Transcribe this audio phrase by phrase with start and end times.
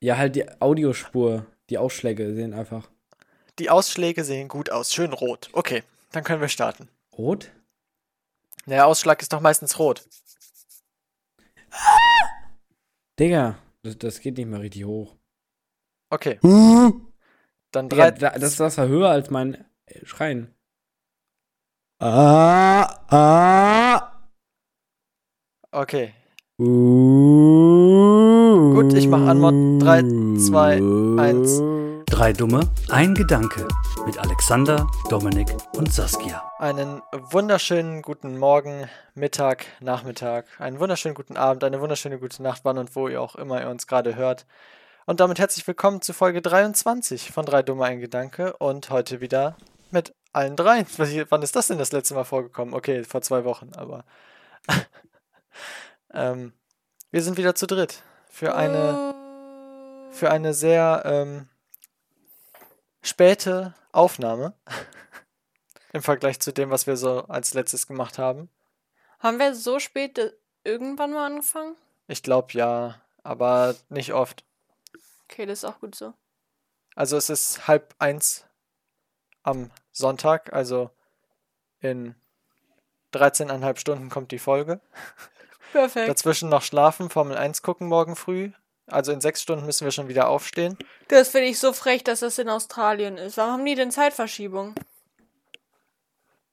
[0.00, 2.88] Ja, halt die Audiospur, die Ausschläge sehen einfach.
[3.58, 5.48] Die Ausschläge sehen gut aus, schön rot.
[5.52, 5.82] Okay,
[6.12, 6.88] dann können wir starten.
[7.16, 7.50] Rot?
[8.66, 10.04] Der Ausschlag ist doch meistens rot.
[13.18, 15.16] Digga, das, das geht nicht mehr richtig hoch.
[16.10, 18.10] Okay, dann Digga, drei.
[18.12, 20.54] da, das, das war höher als mein äh, Schreien.
[22.00, 24.28] Ah, ah.
[25.70, 26.14] Okay,
[26.60, 26.66] Gut,
[28.94, 29.80] ich mach Anmod.
[29.80, 30.02] Drei,
[30.36, 30.82] zwei,
[31.16, 31.62] eins.
[32.06, 33.68] Drei Dumme, ein Gedanke
[34.04, 36.50] mit Alexander, Dominik und Saskia.
[36.58, 42.78] einen wunderschönen guten Morgen, Mittag, Nachmittag, einen wunderschönen guten Abend, eine wunderschöne gute Nacht, wann
[42.78, 44.44] und wo ihr auch immer ihr uns gerade hört.
[45.06, 49.56] Und damit herzlich willkommen zu Folge 23 von Drei Dumme, ein Gedanke und heute wieder
[49.92, 50.86] mit allen dreien.
[51.28, 52.74] Wann ist das denn das letzte Mal vorgekommen?
[52.74, 54.04] Okay, vor zwei Wochen, aber.
[56.12, 56.52] ähm,
[57.10, 59.14] wir sind wieder zu dritt für eine.
[60.10, 61.48] für eine sehr ähm,
[63.02, 64.54] späte Aufnahme
[65.92, 68.48] im Vergleich zu dem, was wir so als letztes gemacht haben.
[69.20, 70.32] Haben wir so spät äh,
[70.64, 71.76] irgendwann mal angefangen?
[72.06, 74.44] Ich glaube ja, aber nicht oft.
[75.24, 76.14] Okay, das ist auch gut so.
[76.94, 78.44] Also es ist halb eins
[79.42, 80.90] am Sonntag, also
[81.80, 82.14] in
[83.12, 84.80] 13,5 Stunden kommt die Folge.
[85.72, 86.08] Perfekt.
[86.08, 88.50] Dazwischen noch schlafen, Formel 1 gucken morgen früh.
[88.86, 90.78] Also in sechs Stunden müssen wir schon wieder aufstehen.
[91.08, 93.36] Das finde ich so frech, dass das in Australien ist.
[93.36, 94.74] Warum haben die denn Zeitverschiebung?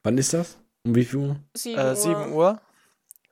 [0.02, 0.58] Wann ist das?
[0.84, 1.36] Um wie viel Uhr?
[1.54, 1.96] 7 Äh, Uhr.
[1.96, 2.60] 7 Uhr.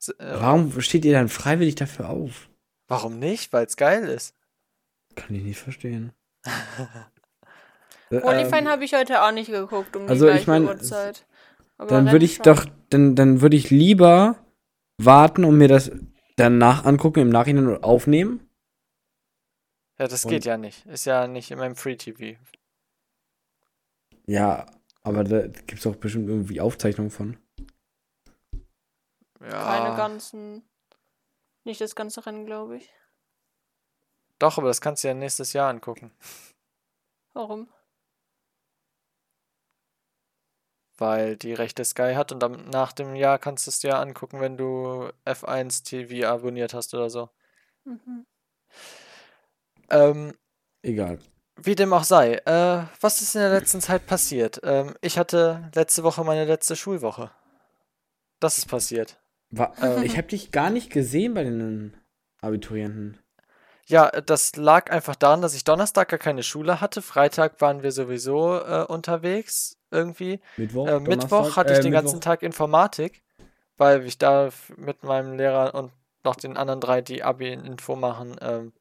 [0.09, 2.49] Äh, Warum steht ihr dann freiwillig dafür auf?
[2.89, 3.53] warum nicht?
[3.53, 4.35] Weil es geil ist.
[5.17, 6.13] Kann ich nicht verstehen.
[8.11, 11.27] Qualifying habe ich heute auch nicht geguckt um also die ich gleiche mein, Uhrzeit.
[11.79, 12.45] Aber dann würde ich schon.
[12.45, 14.37] doch, dann, dann würde ich lieber
[14.99, 15.91] warten und mir das
[16.37, 18.49] danach angucken, im Nachhinein und aufnehmen.
[19.99, 20.85] Ja, das Und- geht ja nicht.
[20.87, 22.39] Ist ja nicht in meinem Free TV.
[24.27, 24.67] Ja,
[25.03, 27.37] aber da gibt es auch bestimmt irgendwie Aufzeichnungen von.
[29.41, 29.51] Ja.
[29.51, 30.63] Keine ganzen.
[31.65, 32.91] Nicht das ganze Rennen, glaube ich.
[34.39, 36.11] Doch, aber das kannst du ja nächstes Jahr angucken.
[37.33, 37.69] Warum?
[40.97, 44.41] Weil die Rechte Sky hat und dann nach dem Jahr kannst du es dir angucken,
[44.41, 47.31] wenn du F1 TV abonniert hast oder so.
[47.85, 48.27] Mhm.
[49.91, 50.35] Ähm,
[50.83, 51.19] Egal.
[51.57, 52.35] wie dem auch sei.
[52.47, 54.61] Äh, was ist in der letzten Zeit passiert?
[54.63, 57.31] Ähm, ich hatte letzte Woche meine letzte Schulwoche.
[58.41, 59.21] Das ist passiert.
[59.51, 60.03] Wa Ähm.
[60.05, 61.97] ich habe dich gar nicht gesehen bei den
[62.41, 63.19] Abiturienten.
[63.87, 67.03] Ja, äh, das lag einfach daran, dass ich Donnerstag gar keine Schule hatte.
[67.03, 70.41] Freitag waren wir sowieso äh, unterwegs irgendwie.
[70.57, 70.87] Mittwoch?
[70.89, 72.25] Äh, Mittwoch hatte ich Äh, den ganzen Mittwoch.
[72.31, 73.23] Tag Informatik,
[73.77, 75.93] weil ich da mit meinem Lehrer und
[76.25, 78.73] noch den anderen drei, die Abi-Info machen, ähm,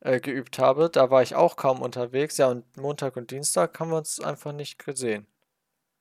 [0.00, 0.90] äh, geübt habe.
[0.90, 2.36] Da war ich auch kaum unterwegs.
[2.38, 5.26] Ja, und Montag und Dienstag haben wir uns einfach nicht gesehen.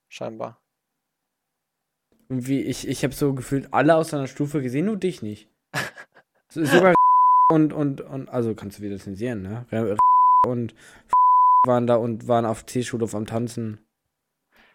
[0.09, 0.59] Scheinbar.
[2.29, 5.49] Irgendwie, ich, ich habe so gefühlt alle aus deiner Stufe gesehen, nur dich nicht.
[6.49, 6.93] So- Sogar
[7.51, 9.97] und, und, und, also kannst du wieder zensieren, ne?
[10.47, 10.73] Und
[11.67, 13.85] waren da und waren auf C-Schulhof am Tanzen.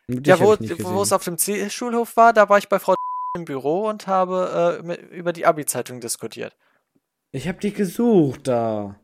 [0.08, 2.94] Dich Ja, wo, wo es auf dem C-Schulhof war, da war ich bei Frau
[3.36, 6.54] im Büro und habe äh, über die Abi-Zeitung diskutiert.
[7.32, 9.00] Ich habe dich gesucht da.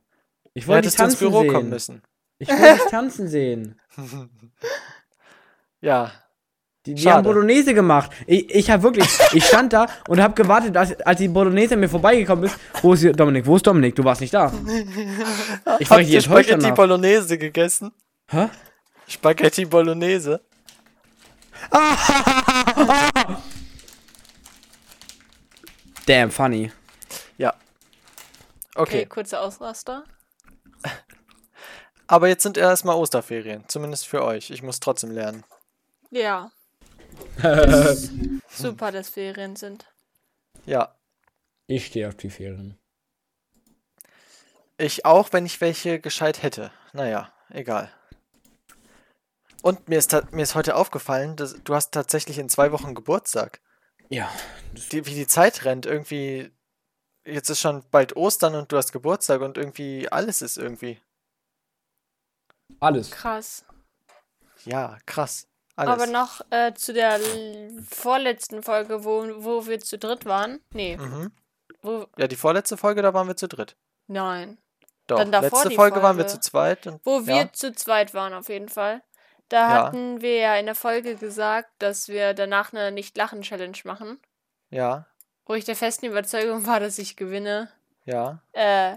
[0.55, 1.53] Ich wollte dich du ins Büro sehen.
[1.53, 2.03] kommen müssen.
[2.39, 3.81] Ich wollte dich tanzen sehen.
[5.81, 6.13] ja,
[6.85, 8.11] Die, die haben Bolognese gemacht.
[8.27, 11.89] Ich, ich habe wirklich, ich stand da und habe gewartet, als, als die Bolognese mir
[11.89, 12.57] vorbeigekommen ist.
[12.83, 13.47] Wo ist hier Dominik?
[13.47, 13.95] Wo ist Dominik?
[13.95, 14.53] Du warst nicht da.
[15.79, 16.75] Ich war richtig enttäuscht Spaghetti danach.
[16.75, 17.93] Bolognese gegessen?
[18.29, 18.49] Hä?
[19.07, 20.41] Spaghetti Bolognese?
[26.07, 26.73] Damn, funny.
[27.39, 27.55] Ja.
[28.75, 30.05] Okay, Okay, kurze Ausraster.
[32.09, 34.51] aber jetzt sind erstmal Osterferien, zumindest für euch.
[34.51, 35.45] Ich muss trotzdem lernen.
[36.11, 36.51] Ja.
[38.51, 39.87] Super, dass Ferien sind.
[40.67, 40.95] Ja,
[41.67, 42.79] Ich stehe auf die Ferien.
[44.79, 46.71] ich auch, wenn ich welche gescheit hätte.
[46.93, 47.91] Naja, egal.
[49.63, 53.61] Und mir ist, mir ist heute aufgefallen, dass du hast tatsächlich in zwei Wochen Geburtstag.
[54.09, 54.31] Ja.
[54.91, 56.51] Die, wie die Zeit rennt, irgendwie.
[57.25, 61.01] Jetzt ist schon bald Ostern und du hast Geburtstag und irgendwie alles ist irgendwie.
[62.81, 63.13] Alles.
[63.13, 63.65] Krass.
[64.65, 65.47] Ja, krass.
[65.77, 65.93] Alles.
[65.95, 67.19] Aber noch äh, zu der
[67.89, 70.61] vorletzten Folge, wo, wo wir zu dritt waren.
[70.73, 71.33] Nee, Mhm.
[71.83, 72.07] wo.
[72.19, 73.77] Ja, die vorletzte Folge, da waren wir zu dritt.
[74.07, 74.59] Nein.
[75.07, 76.87] Doch, Dann davor letzte die Folge waren wir zu zweit.
[76.87, 79.03] Und, Wo wir ja, zu zweit waren, auf jeden Fall.
[79.49, 79.87] Da Ja.
[79.87, 84.21] hatten wir ja in der Folge gesagt, dass wir danach eine Nicht-Lachen-Challenge machen.
[84.71, 85.07] ja,
[85.45, 87.71] Wo ich der festen Überzeugung war, dass ich gewinne.
[88.05, 88.41] ja.
[88.53, 88.97] Äh,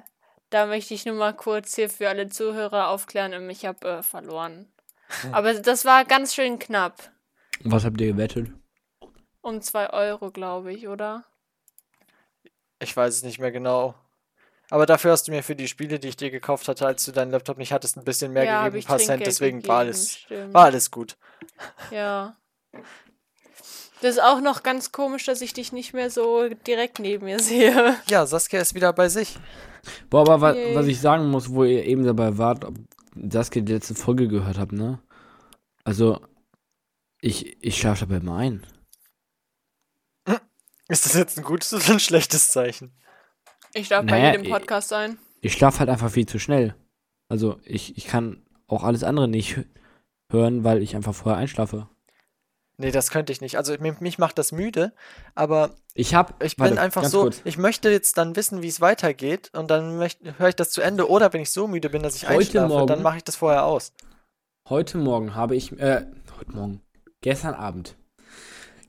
[0.52, 4.72] Da möchte ich nur mal kurz hier für alle Zuhörer aufklären, ich habe äh, verloren.
[5.32, 7.12] Aber das war ganz schön knapp.
[7.64, 8.52] Was habt ihr gewettet?
[9.42, 11.24] Um 2 Euro, glaube ich, oder?
[12.80, 13.96] Ich weiß es nicht mehr genau.
[14.70, 17.12] Aber dafür hast du mir für die Spiele, die ich dir gekauft hatte, als du
[17.12, 19.74] deinen Laptop nicht hattest, ein bisschen mehr ja, gegeben, ein paar Cent, deswegen war gegeben,
[19.74, 20.54] alles, stimmt.
[20.54, 21.18] war alles gut.
[21.92, 22.36] Ja.
[24.02, 27.40] Das ist auch noch ganz komisch, dass ich dich nicht mehr so direkt neben mir
[27.40, 27.96] sehe.
[28.08, 29.38] Ja, Saskia ist wieder bei sich.
[30.10, 30.76] Boah, aber wa Yay.
[30.76, 32.76] was ich sagen muss, wo ihr eben dabei wart, ob
[33.16, 35.00] Saskia die letzte Folge gehört habt, ne?
[35.84, 36.20] Also,
[37.22, 38.66] ich, ich schlafe dabei immer ein.
[40.88, 42.92] Ist das jetzt ein gutes oder ein schlechtes Zeichen?
[43.74, 45.18] Ich darf bei Naja, jedem eh- Podcast sein.
[45.42, 46.76] Ich schlafe halt einfach viel zu schnell.
[47.28, 49.66] Also, ich, ich kann auch alles andere nicht hö-
[50.32, 51.90] hören, weil ich einfach vorher einschlafe.
[52.78, 53.58] Nee, das könnte ich nicht.
[53.58, 54.92] Also mich, macht das müde,
[55.34, 56.44] aber Ich hab.
[56.44, 57.42] ich warte, bin einfach ganz so, kurz.
[57.46, 59.98] ich möchte jetzt dann wissen, wie es weitergeht und dann
[60.38, 62.68] höre ich das zu Ende oder wenn ich so müde bin, dass ich Heute einschlafe,
[62.68, 63.94] Morgen- dann mache ich das vorher aus.
[64.68, 66.06] Heute Morgen habe ich, äh,
[66.38, 66.82] heute Morgen,
[67.22, 67.96] gestern Abend.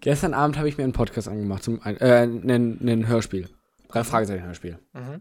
[0.00, 3.48] Gestern Abend habe ich mir einen Podcast angemacht, zum, ein- äh, einen, einen Hörspiel.
[3.88, 4.78] Drei Fragezeichen Hörspiel.
[4.94, 5.20] Mhm.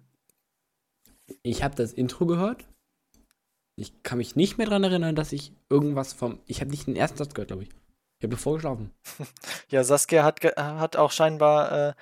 [1.43, 2.65] Ich habe das Intro gehört.
[3.77, 6.95] Ich kann mich nicht mehr daran erinnern, dass ich irgendwas vom, ich habe nicht den
[6.95, 7.69] ersten Satz gehört, glaube ich.
[8.25, 8.91] Ich habe davor geschlafen.
[9.69, 11.93] Ja, Saskia hat, hat auch scheinbar, äh,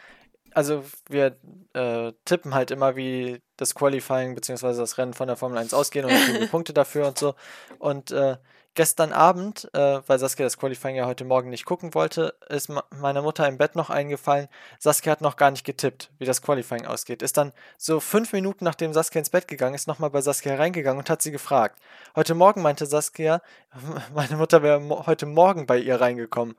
[0.52, 1.38] also wir
[1.74, 4.74] äh, tippen halt immer, wie das Qualifying bzw.
[4.78, 7.36] das Rennen von der Formel 1 ausgehen und die Punkte dafür und so.
[7.78, 8.38] Und äh,
[8.76, 13.22] gestern Abend, äh, weil Saskia das Qualifying ja heute Morgen nicht gucken wollte, ist meiner
[13.22, 14.48] Mutter im Bett noch eingefallen,
[14.80, 17.22] Saskia hat noch gar nicht getippt, wie das Qualifying ausgeht.
[17.22, 21.00] Ist dann so fünf Minuten nachdem Saskia ins Bett gegangen ist, nochmal bei Saskia reingegangen
[21.00, 21.80] und hat sie gefragt.
[22.16, 23.42] Heute Morgen meinte Saskia,
[24.14, 26.56] meine Mutter wäre mo heute Morgen bei ihr reingekommen.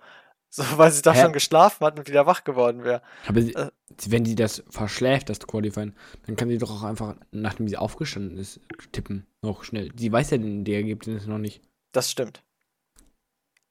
[0.51, 1.23] So, weil sie da Hä?
[1.23, 3.03] schon geschlafen hat und wieder wach geworden wäre.
[3.27, 3.71] Aber sie, Äh.
[4.07, 5.95] wenn sie das verschläft, das Qualifying,
[6.27, 8.61] dann kann sie doch auch einfach, nachdem sie aufgestanden ist,
[8.93, 9.27] tippen.
[9.43, 9.91] Noch schnell.
[9.97, 11.61] Sie weiß ja den, die Ergebnisse noch nicht.
[11.95, 12.43] Das stimmt.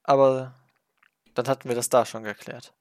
[0.04, 0.56] Aber
[1.36, 2.74] dann hatten wir das da schon geklärt.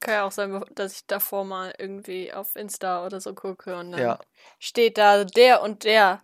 [0.00, 3.92] Kann ja auch sein, dass ich davor mal irgendwie auf Insta oder so gucke und
[3.92, 4.18] dann Ja.
[4.58, 6.22] steht da, der und der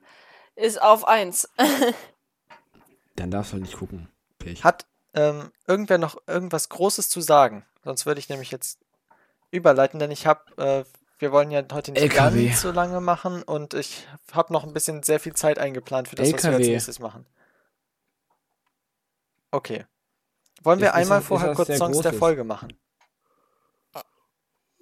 [0.54, 1.48] ist auf 1.
[3.16, 4.08] Dann darfst du halt nicht gucken.
[4.38, 4.62] Pech.
[4.64, 7.64] Hat ähm, irgendwer noch irgendwas Großes zu sagen?
[7.84, 8.78] Sonst würde ich nämlich jetzt
[9.50, 10.84] überleiten, denn ich habe, äh,
[11.18, 12.46] wir wollen ja heute nicht LKW.
[12.48, 16.16] ganz so lange machen und ich habe noch ein bisschen sehr viel Zeit eingeplant für
[16.16, 16.72] das, was wir als LKW.
[16.72, 17.26] nächstes machen.
[19.56, 19.86] Okay.
[20.62, 22.12] Wollen wir Ist- ist einmal das- ist vorher das kurz Songs der?
[22.12, 22.72] Folge machen?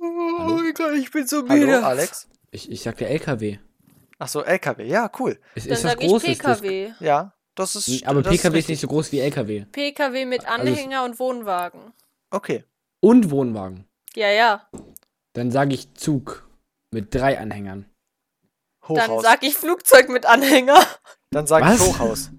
[0.00, 0.62] Hallo?
[0.97, 1.73] ich bin so müde.
[1.76, 2.29] Hallo, Alex?
[2.50, 3.59] Ich, ich sagte LKW.
[4.19, 4.85] Achso, LKW.
[4.87, 5.38] Ja, cool.
[5.55, 6.38] Es Dann ist was sag ich Großes.
[6.38, 6.93] das- PKW.
[7.00, 8.06] Ja, das ist.
[8.06, 9.65] Aber das PKW ist nicht so groß wie LKW.
[9.67, 11.93] PKW mit Also Anhänger und Wohnwagen.
[12.31, 12.65] Okay.
[13.00, 13.87] Und Wohnwagen.
[14.15, 14.69] Ja, ja.
[15.35, 16.49] Dann sage ich Zug.
[16.91, 17.87] Mit drei Anhängern.
[18.88, 19.06] Hochhaus.
[19.06, 20.79] Dann sag ich Flugzeug mit Anhänger.
[21.31, 21.81] Dann sag ich?
[21.81, 22.31] Hochhaus.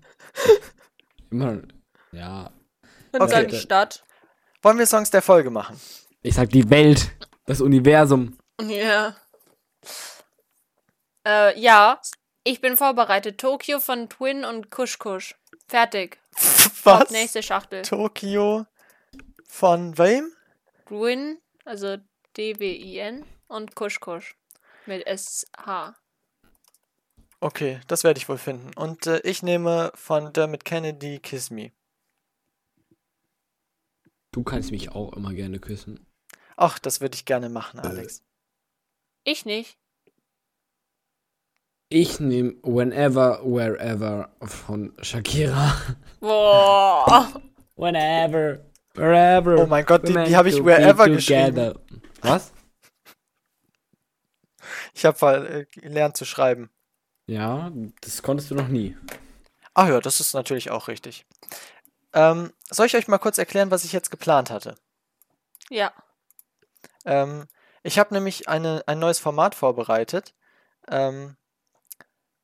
[1.31, 1.61] Immer.
[2.15, 2.51] Ja.
[3.11, 3.47] Dann Okay.
[3.49, 4.03] ich Stadt.
[4.61, 5.79] Wollen wir Songs der Folge machen?
[6.21, 7.11] Ich sag die Welt.
[7.45, 8.37] Das Universum.
[8.61, 9.15] Ja.
[11.25, 12.01] Äh, ja.
[12.43, 13.39] Ich bin vorbereitet.
[13.39, 15.35] Tokio von Twin und Kush Kush.
[15.67, 16.19] Fertig.
[16.83, 17.09] Was?
[17.11, 17.81] Nächste Schachtel.
[17.81, 18.65] Tokio
[19.47, 20.31] von wem?
[20.87, 21.97] Twin, also
[22.37, 24.35] D-W-I-N und Kush Kush.
[24.85, 25.95] Mit S-H.
[27.39, 28.71] Okay, das werde ich wohl finden.
[28.75, 31.71] Und äh, ich nehme von Dermot Kennedy Kiss Me.
[34.35, 36.05] Du kannst mich auch immer gerne küssen.
[36.57, 37.87] Ach, das würde ich gerne machen, Äh.
[37.87, 38.21] Alex.
[39.23, 39.77] Ich nicht.
[41.87, 45.73] Ich nehme Whenever, Wherever von Shakira.
[46.19, 47.31] Boah.
[47.77, 48.59] Whenever,
[48.95, 49.57] Wherever.
[49.63, 51.75] Oh mein Gott, die- die habe ich wherever geschrieben.
[52.21, 52.51] Was?
[54.93, 56.69] Ich habe äh, gelernt zu schreiben.
[57.27, 58.97] Ja, das konntest du noch nie.
[59.73, 61.25] Ach ja, das ist natürlich auch richtig.
[62.15, 64.75] Ähm, soll ich euch mal kurz erklären, was ich jetzt geplant hatte?
[65.69, 65.91] Ja.
[67.03, 67.45] Ähm,
[67.83, 70.33] ich habe nämlich eine, ein neues Format vorbereitet.
[70.89, 71.35] Ähm,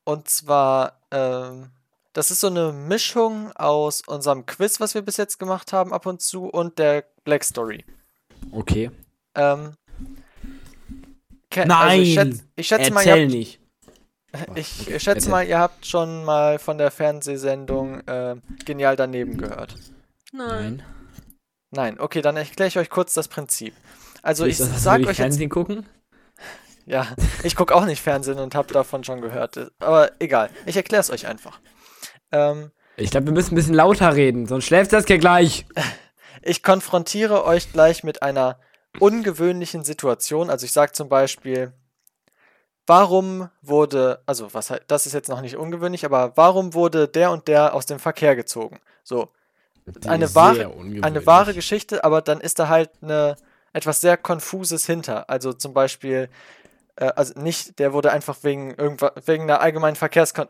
[0.04, 1.70] und zwar, ähm,
[2.12, 6.06] das ist so eine Mischung aus unserem Quiz, was wir bis jetzt gemacht haben, ab
[6.06, 7.84] und zu, und der Black Story.
[8.52, 8.90] Okay.
[9.34, 9.74] Ähm,
[11.54, 12.18] Nein!
[12.18, 13.61] Also ich, schätz, schätze mal, ihr habt, nicht.
[14.54, 19.76] Ich Okay, schätze mal, ihr habt schon mal von der Fernsehsendung äh, Genial daneben gehört.
[20.32, 20.82] Nein.
[21.70, 21.98] Nein.
[22.00, 23.74] Okay, dann erkläre ich euch kurz das Prinzip.
[24.22, 25.86] Also ich ich euch jetzt Fernsehen gucken?
[26.86, 27.06] Ja,
[27.42, 29.70] ich gucke auch nicht Fernsehen und habe davon schon gehört.
[29.78, 31.60] Aber egal, ich erkläre es euch einfach.
[32.32, 35.66] Ähm, Ich glaube, wir müssen ein bisschen lauter reden, sonst schläft das ja gleich.
[36.42, 38.58] ich konfrontiere euch gleich mit einer
[38.98, 40.50] ungewöhnlichen Situation.
[40.50, 41.72] Also ich sage zum Beispiel,
[42.86, 47.30] warum wurde, also was halt, das ist jetzt noch nicht ungewöhnlich, aber warum wurde der
[47.30, 48.80] und der aus dem Verkehr gezogen?
[49.04, 49.28] So,
[49.86, 50.58] Die eine wahre-
[51.02, 53.36] eine wahre Geschichte, aber dann ist da halt eine,
[53.72, 55.30] etwas sehr Konfuses hinter.
[55.30, 56.28] Also zum Beispiel,
[56.96, 60.48] äh, also nicht, der wurde einfach wegen irgendwas, wegen einer allgemeinen Verkehrskon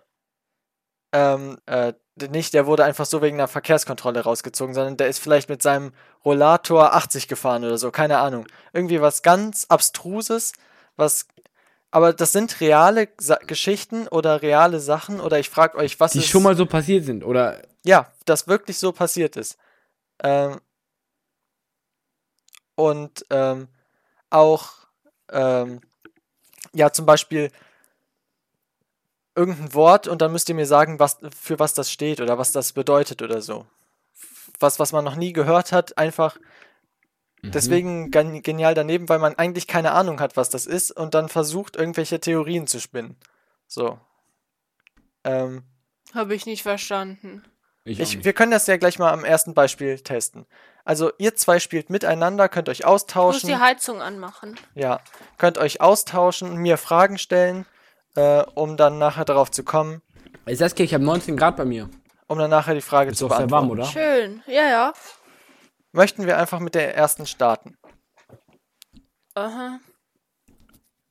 [1.12, 1.92] ähm, äh,
[2.30, 5.92] nicht, der wurde einfach so wegen einer Verkehrskontrolle rausgezogen, sondern der ist vielleicht mit seinem
[6.24, 8.46] Rollator 80 gefahren oder so, keine Ahnung.
[8.72, 10.52] Irgendwie was ganz Abstruses,
[10.96, 11.26] was.
[11.92, 16.18] Aber das sind reale Sa Geschichten oder reale Sachen oder ich frage euch, was Die
[16.18, 16.28] ist.
[16.28, 17.22] schon mal so passiert sind.
[17.22, 19.58] Oder Ja, das wirklich so passiert ist.
[20.22, 20.58] Ähm,
[22.74, 23.68] und ähm,
[24.30, 24.70] auch,
[25.30, 25.80] ähm,
[26.72, 27.50] ja, zum Beispiel
[29.34, 32.52] irgendein Wort und dann müsst ihr mir sagen, was, für was das steht oder was
[32.52, 33.66] das bedeutet oder so.
[34.60, 36.38] Was, was man noch nie gehört hat, einfach.
[37.42, 41.28] Deswegen gen- genial daneben, weil man eigentlich keine Ahnung hat, was das ist und dann
[41.28, 43.16] versucht, irgendwelche Theorien zu spinnen.
[43.66, 43.98] So.
[45.24, 45.62] Ähm,
[46.14, 47.44] Habe ich nicht verstanden.
[47.84, 48.24] ich, ich, nicht.
[48.24, 50.46] wir können das ja gleich mal am ersten Beispiel testen.
[50.84, 53.48] Also ihr zwei spielt miteinander, könnt euch Ich muss austauschen.
[53.48, 54.58] die Heizung anmachen.
[54.74, 55.00] Ja,
[55.38, 57.66] könnt euch austauschen, mir Fragen stellen,
[58.16, 60.02] äh, um dann nachher darauf zu kommen,
[60.50, 61.88] Saskia, ich habe 19 Grad bei mir.
[62.26, 63.78] um dann nachher die Frage Ist zu doch sehr beantworten.
[63.78, 63.84] warm, oder?
[63.86, 64.42] Schön.
[64.48, 64.92] Ja, ja.
[65.92, 67.76] Möchten wir einfach mit der ersten starten?
[69.34, 69.78] Aha.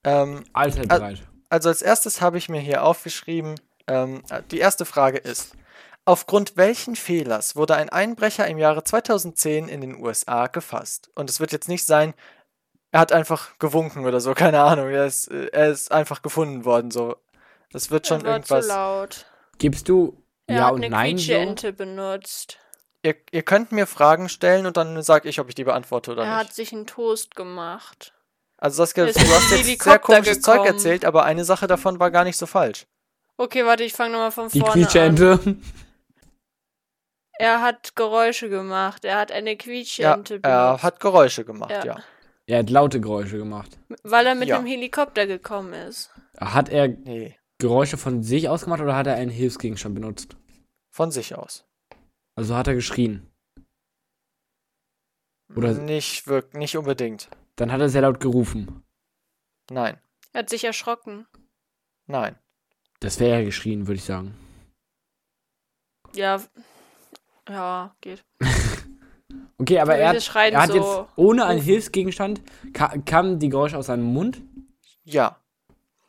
[0.04, 1.22] Ähm, Allzeit bereit.
[1.50, 5.56] also als erstes habe ich mir hier aufgeschrieben, ähm, äh, die erste Frage ist,
[6.06, 11.12] aufgrund welchen Fehlers wurde ein Einbrecher im Jahre 2010 in den USA gefasst?
[11.14, 12.16] Und es wird jetzt nicht sein,
[12.92, 16.66] er hat einfach gewunken oder so, keine Ahnung, er ist, äh, er ist einfach gefunden
[16.66, 17.16] worden, so.
[17.72, 18.66] Das wird schon er war irgendwas.
[18.66, 19.26] zu laut.
[19.60, 21.72] Gibst du Er ja hat und eine nein so?
[21.72, 22.58] Benutzt.
[23.04, 26.24] Ihr, ihr könnt mir Fragen stellen und dann sage ich, ob ich die beantworte oder
[26.24, 26.50] Er nicht.
[26.50, 28.14] hat sich einen Toast gemacht.
[28.58, 30.74] Also Saskia, ist du hast dem jetzt sehr komisches Zeug gekommen.
[30.76, 32.86] erzählt, aber eine Sache davon war gar nicht so falsch.
[33.38, 34.80] Okay, warte, ich fange nochmal von Die vorne an.
[34.80, 35.58] Quietscheente.
[37.40, 39.04] Er hat Geräusche gemacht.
[39.04, 40.84] Er hat eine Ja, Quietscheente er benutzt.
[40.84, 41.84] hat Geräusche gemacht, Ja.
[41.86, 42.04] ja.
[42.46, 43.80] Er hat laute Geräusche gemacht.
[44.04, 44.58] weil er mit Ja.
[44.58, 46.12] einem Helikopter gekommen ist.
[46.40, 50.36] Hat er Nee, Geräusche von sich ausgemacht oder hat er einen Hilfsgegenstand benutzt?
[50.92, 51.66] von sich aus.
[52.36, 53.28] Also hat er geschrien.
[55.56, 57.30] Oder- Nicht wirklich, nicht unbedingt.
[57.58, 58.84] Dann hat er sehr laut gerufen.
[59.70, 59.98] Nein,
[60.34, 61.28] Er hat sich erschrocken.
[62.08, 62.36] nein.
[63.00, 64.36] Das wäre ja geschrien, würde ich sagen.
[66.14, 66.42] Ja.
[67.50, 68.24] Ja, geht.
[69.58, 71.62] Okay, aber er hat, er hat so jetzt ohne einen.
[71.62, 72.42] Hilfsgegenstand,
[72.74, 74.42] ka kamen die Geräusche aus seinem Mund?
[75.04, 75.40] Ja.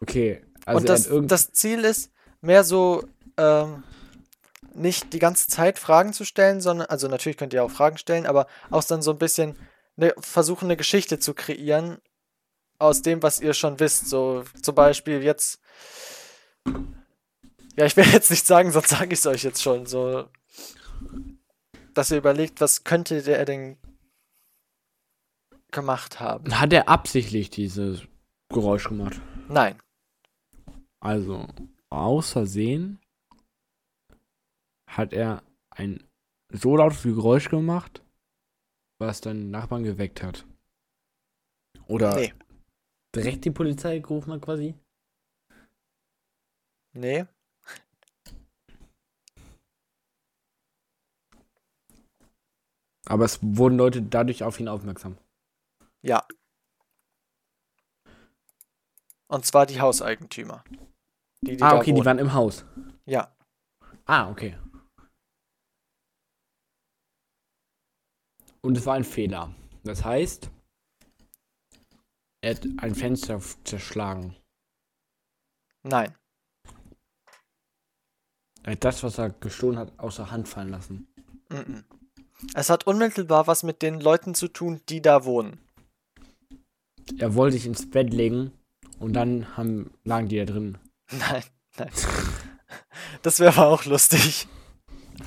[0.01, 0.43] Okay.
[0.65, 2.11] Also und das, das Ziel ist,
[2.41, 3.05] mehr so
[3.37, 3.83] ähm,
[4.75, 8.27] nicht die ganze Zeit Fragen zu stellen, sondern, also natürlich könnt ihr auch Fragen stellen,
[8.27, 9.57] aber auch dann so ein bisschen
[9.97, 11.99] ne, versuchen, eine Geschichte zu kreieren
[12.79, 14.09] aus dem, was ihr schon wisst.
[14.09, 15.61] So zum Beispiel jetzt.
[17.77, 19.87] Ja, ich will jetzt nicht sagen, sonst sage ich es euch jetzt schon.
[19.87, 20.29] So,
[21.95, 23.79] dass ihr überlegt, was könnte der denn
[25.71, 26.61] gemacht haben?
[26.61, 28.03] hat er absichtlich dieses
[28.51, 29.21] Geräusch gemacht.
[29.49, 29.79] Nein.
[31.01, 31.49] Also,
[31.89, 33.02] aus Versehen
[34.97, 36.07] hat er ein
[36.51, 38.03] so lautes Geräusch gemacht,
[38.99, 40.47] was dann Nachbarn geweckt hat.
[41.87, 42.35] Oder Nee.
[43.15, 44.75] direkt die Polizei gerufen hat quasi.
[46.93, 47.25] Nee.
[53.07, 55.19] Aber es wurden Leute dadurch auf ihn aufmerksam.
[56.03, 56.27] Ja.
[59.27, 60.63] Und zwar die Hauseigentümer.
[61.43, 62.05] Die, die ah, da okay, die wohnen.
[62.07, 62.65] waren im Haus.
[63.07, 63.35] Ja.
[64.05, 64.57] Ah, okay.
[68.63, 69.55] Und es war ein Fehler.
[69.85, 70.51] Das heißt,
[72.41, 74.37] er hat ein Fenster zerschlagen.
[75.83, 76.15] Nein.
[78.63, 81.09] Er hat das, was er gestohlen hat, außer Hand fallen lassen.
[82.55, 85.59] Es hat unmittelbar was mit den Leuten zu tun, die da wohnen.
[87.19, 88.53] Er wollte sich ins Bett legen
[89.01, 90.79] und dann haben, lagen die da drin.
[91.11, 91.43] Nein,
[91.77, 91.91] nein.
[93.23, 94.47] Das wäre aber auch lustig.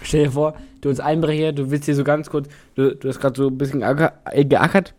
[0.02, 3.20] Stell dir vor, du als Einbrecher, du willst hier so ganz kurz, du, du hast
[3.20, 4.94] gerade so ein bisschen äh, geackert,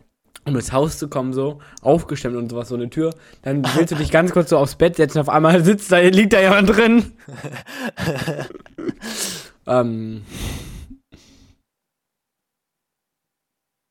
[0.44, 3.14] um ins Haus zu kommen, so, aufgestemmt und sowas, so eine Tür.
[3.42, 6.32] Dann willst du dich ganz kurz so aufs Bett setzen, auf einmal sitzt da, liegt
[6.32, 7.12] da jemand drin.
[9.66, 10.24] ähm.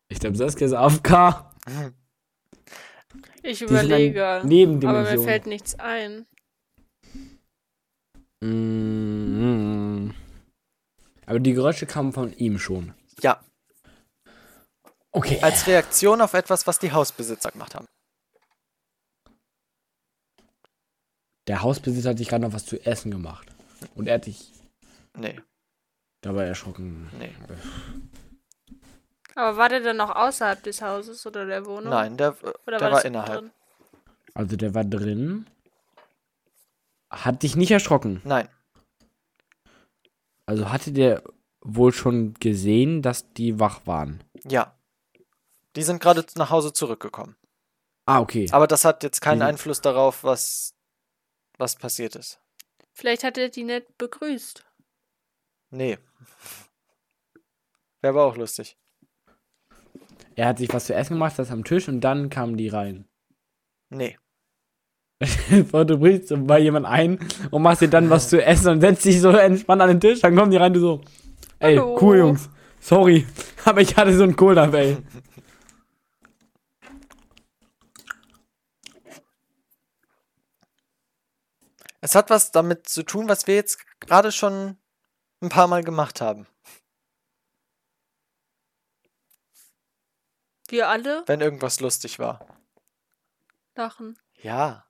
[0.08, 1.52] Ich glaube, Saskia ist AFK.
[3.44, 4.26] Ich überlege.
[4.26, 6.26] Aber mir fällt nichts ein.
[8.42, 10.12] Mm,
[11.26, 12.94] Aber die Geräusche kamen von ihm schon.
[13.22, 13.42] Ja,
[15.12, 15.40] Okay.
[15.42, 17.86] als Reaktion auf etwas, was die Hausbesitzer gemacht haben.
[21.48, 23.48] Der Hausbesitzer hat sich gerade noch was zu essen gemacht.
[23.96, 24.52] Und er hat dich
[25.16, 25.40] Nee,
[26.22, 27.10] dabei erschrocken.
[27.18, 27.34] nee.
[29.36, 31.90] Aber war der dann noch außerhalb des Hauses oder der Wohnung?
[31.92, 33.40] Nein, der, Oder der war das innerhalb.
[33.42, 33.52] drin?
[34.34, 35.46] Also der war drin.
[37.10, 38.22] Hat dich nicht erschrocken.
[38.26, 38.50] Nein,
[40.46, 41.24] Also hatte der
[41.62, 44.24] wohl schon gesehen, dass die wach waren.
[44.44, 44.72] ja.
[45.76, 47.36] Die sind gerade nach Hause zurückgekommen.
[48.06, 48.48] Ah, okay.
[48.54, 49.46] Aber das hat jetzt keinen Mhm.
[49.46, 50.74] Einfluss darauf, was,
[51.58, 52.40] was passiert ist.
[52.94, 54.66] Vielleicht hat er die nicht begrüßt.
[55.72, 55.98] Nee.
[58.02, 58.78] Wäre aber auch lustig.
[60.38, 63.10] Er hat sich was zu essen gemacht, das am Tisch und dann kamen die rein.
[63.90, 64.18] Nee.
[65.72, 67.20] du brichst bei jemand ein
[67.52, 70.22] und machst dir dann was zu essen und setzt dich so entspannt an den Tisch,
[70.22, 71.02] dann kommen die rein, du so.
[71.60, 71.98] Ey, Hallo.
[72.02, 72.50] cool, Jungs.
[72.80, 73.26] Sorry,
[73.66, 74.98] aber ich hatte so einen Cola, ey.
[82.02, 84.78] Es hat was damit zu tun, was wir jetzt gerade schon
[85.42, 86.46] ein paar Mal gemacht haben.
[90.68, 92.46] Wir alle Wenn irgendwas lustig war.
[93.76, 94.18] lachen.
[94.42, 94.85] Ja.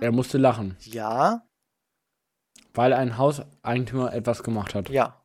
[0.00, 1.46] Er musste lachen, Ja.
[2.74, 4.88] weil ein Hauseigentümer etwas gemacht hat.
[4.90, 5.22] Ja.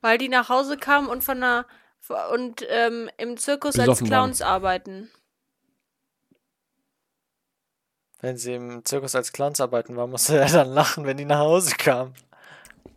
[0.00, 1.66] Weil die nach Hause kamen und von einer
[2.32, 4.24] und ähm, im Zirkus als Besoffen waren.
[4.24, 5.10] Clowns arbeiten.
[8.20, 11.38] Wenn sie im Zirkus als Clowns arbeiten war, musste er dann lachen, wenn die nach
[11.40, 12.14] Hause kamen.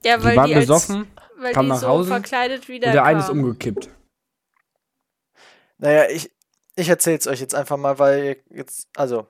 [0.04, 1.08] Ja, Die weil waren die, als, besoffen
[1.38, 3.90] weil kamen die nach so Hause verkleidet wieder und der eine ist umgekippt.
[5.78, 6.32] Naja, ich,
[6.76, 9.28] ich erzähl's euch jetzt einfach mal, weil ihr jetzt, also,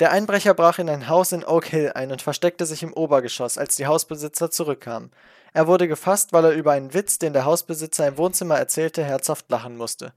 [0.00, 3.58] der Einbrecher brach in ein Haus in Oak Hill ein und versteckte sich im Obergeschoss,
[3.58, 5.12] als die Hausbesitzer zurückkamen.
[5.52, 9.48] Er wurde gefasst, weil er über einen Witz, den der Hausbesitzer im Wohnzimmer erzählte, herzhaft
[9.50, 10.12] lachen musste.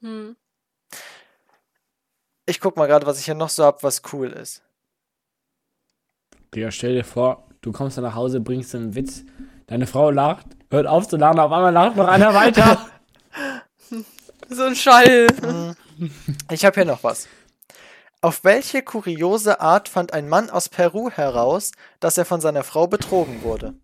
[0.00, 0.36] Hm.
[2.46, 4.62] Ich guck mal gerade, was ich hier noch so hab, was cool ist.
[6.54, 9.24] Digga, stell dir vor, du kommst dann nach Hause, bringst einen Witz,
[9.66, 12.88] deine Frau lacht, hört auf zu lachen, auf einmal lacht noch einer weiter.
[14.50, 15.26] So ein Schall.
[16.50, 17.28] Ich habe hier noch was.
[18.20, 22.86] Auf welche kuriose Art fand ein Mann aus Peru heraus, dass er von seiner Frau
[22.86, 23.78] betrogen wurde?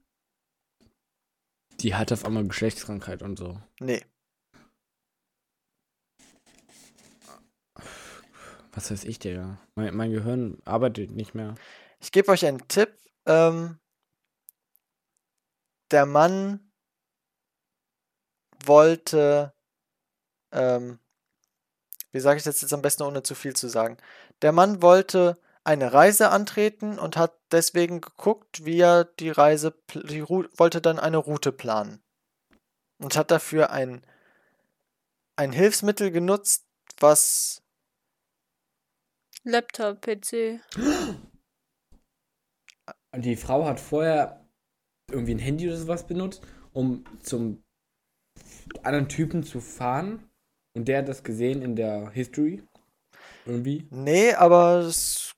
[1.80, 3.60] Die hat auf einmal Geschlechtskrankheit und so.
[3.80, 4.04] Nee.
[8.72, 9.58] Was weiß ich, Digga?
[9.76, 11.54] Mein, mein Gehirn arbeitet nicht mehr.
[12.00, 12.92] Ich gebe euch einen Tipp.
[13.26, 13.78] Ähm,
[15.92, 16.72] der Mann
[18.64, 19.54] wollte,
[20.52, 20.98] ähm,
[22.10, 23.96] wie sage ich das jetzt am besten, ohne zu viel zu sagen?
[24.44, 30.06] Der Mann wollte eine Reise antreten und hat deswegen geguckt, wie er die Reise, pl-
[30.06, 32.02] die Ru wollte dann eine Route planen.
[32.98, 34.06] Und hat dafür ein,
[35.36, 36.66] ein Hilfsmittel genutzt,
[37.00, 37.62] was
[39.44, 40.60] Laptop, PC.
[43.16, 44.46] Die Frau hat vorher
[45.10, 46.42] irgendwie ein Handy oder sowas benutzt,
[46.74, 47.64] um zum
[48.82, 50.28] anderen Typen zu fahren.
[50.76, 52.62] Und der hat das gesehen in der History.
[53.46, 53.86] Irgendwie.
[53.90, 55.34] Nee, aber es,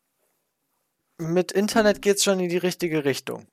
[1.19, 3.47] mit Internet geht's schon in die richtige Richtung.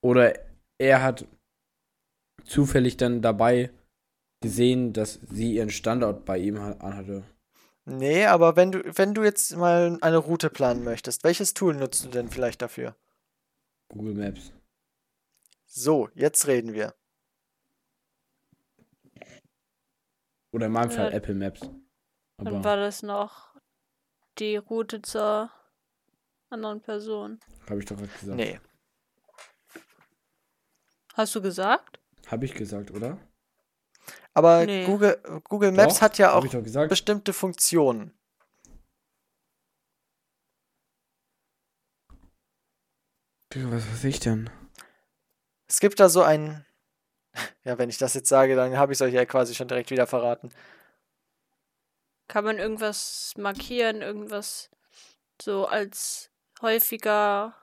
[0.00, 0.38] Oder
[0.78, 1.26] er hat
[2.44, 3.70] zufällig dann dabei
[4.42, 7.24] gesehen, dass sie ihren Standort bei ihm ha- anhatte.
[7.86, 12.04] Nee, aber wenn du, wenn du jetzt mal eine Route planen möchtest, welches Tool nutzt
[12.04, 12.96] du denn vielleicht dafür?
[13.88, 14.52] Google Maps.
[15.66, 16.94] So, jetzt reden wir.
[20.52, 20.96] Oder in meinem Ja.
[20.96, 21.60] Fall Apple Maps.
[22.38, 23.54] Dann Aber war das noch
[24.38, 25.50] die Route zur
[26.50, 27.40] anderen Person.
[27.68, 28.36] habe ich doch gerade gesagt.
[28.36, 28.60] Nee.
[31.14, 32.00] Hast du gesagt?
[32.26, 33.18] Habe ich gesagt, oder?
[34.34, 34.84] Aber Nee.
[34.84, 36.44] Google, Google Maps Doch, hat ja auch
[36.88, 38.12] bestimmte Funktionen.
[43.54, 44.50] Was weiß ich denn?
[45.68, 46.66] Es gibt da so ein.
[47.64, 49.90] Ja, wenn ich das jetzt sage, dann habe ich es euch ja quasi schon direkt
[49.90, 50.50] wieder verraten.
[52.34, 54.68] Kann man irgendwas markieren, irgendwas
[55.40, 57.54] so als häufiger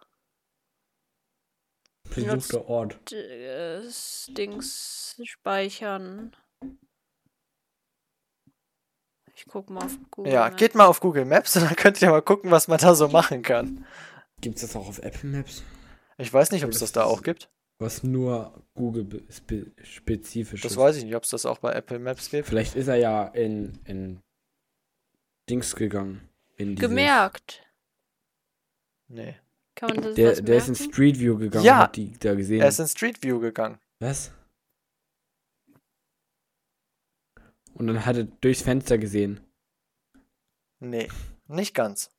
[2.16, 3.12] Besuchter Ort.
[3.12, 3.82] äh,
[4.30, 6.34] Dings speichern?
[9.36, 10.32] Ich guck mal auf Google.
[10.32, 10.56] Ja, Maps.
[10.56, 13.10] geht mal auf Google Maps und dann könnt ihr mal gucken, was man da so
[13.10, 13.86] machen kann.
[14.40, 15.64] Gibt es das auch auf Apple Maps?
[16.18, 17.50] Ich weiß nicht, ob es das da auch gibt.
[17.80, 20.78] Was nur Google spe spezifisch Das ist.
[20.78, 22.48] weiß ich nicht, ob es das auch bei Apple Maps gibt.
[22.48, 24.22] Vielleicht ist er ja in, in
[25.52, 26.28] Dings gegangen.
[26.58, 27.62] In dieses- Gemerkt.
[29.10, 29.36] Nee.
[29.76, 30.76] Kann man das Der, der ist in?
[30.76, 31.76] Street View gegangen Ja.
[31.76, 32.62] und hat die da gesehen.
[32.62, 33.80] Er ist in Street View gegangen.
[34.00, 34.32] Was?
[37.74, 39.40] Und dann hat er durchs Fenster gesehen.
[40.80, 41.10] Nee,
[41.48, 42.10] nicht ganz.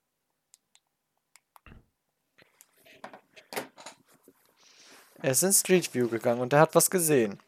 [5.21, 7.38] Er ist in Street View gegangen und er hat was gesehen.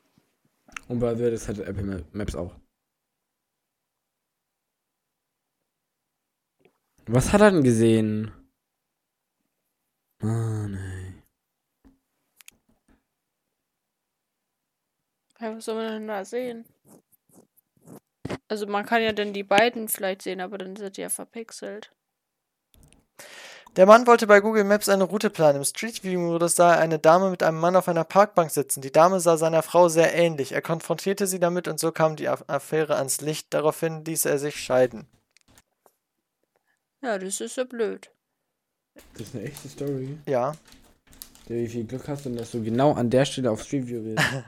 [0.88, 2.54] Und bei das hat Apple Ma- Maps auch.
[7.06, 8.32] Was hat er denn gesehen?
[10.22, 11.22] Ah, nee.
[15.38, 16.64] Ja, was soll man denn da sehen?
[18.48, 21.92] Also man kann ja dann die beiden vielleicht sehen, aber dann sind die ja verpixelt.
[23.76, 25.58] Der Mann wollte bei Google Maps eine Route planen.
[25.58, 28.80] Im Street View-Modus sah er eine Dame mit einem Mann auf einer Parkbank sitzen.
[28.80, 30.52] Die Dame sah seiner Frau sehr ähnlich.
[30.52, 33.52] Er konfrontierte sie damit und so kam die Aff- Affäre ans Licht.
[33.52, 35.06] Daraufhin ließ er sich scheiden.
[37.04, 38.10] Ja, das ist ja blöd.
[39.12, 40.16] Das ist eine echte Story.
[40.26, 40.52] Ja.
[41.48, 44.02] Ja, wie viel Glück hast du dass du genau an der Stelle auf Street View
[44.02, 44.22] bist?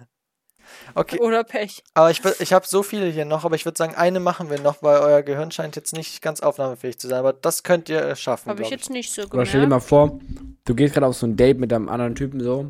[0.95, 1.85] Okay, Oder Pech.
[1.95, 4.61] aber ich, ich habe so viele hier noch, aber ich würde sagen, eine machen wir
[4.61, 7.21] noch, weil euer Gehirn scheint jetzt nicht ganz aufnahmefähig zu sein.
[7.21, 9.71] Aber das könnt ihr äh, schaffen, Habe ich jetzt nicht so Oder stell dir gemerkt.
[9.71, 10.19] mal vor,
[10.65, 12.69] du gehst gerade auf so ein Date mit einem anderen Typen so.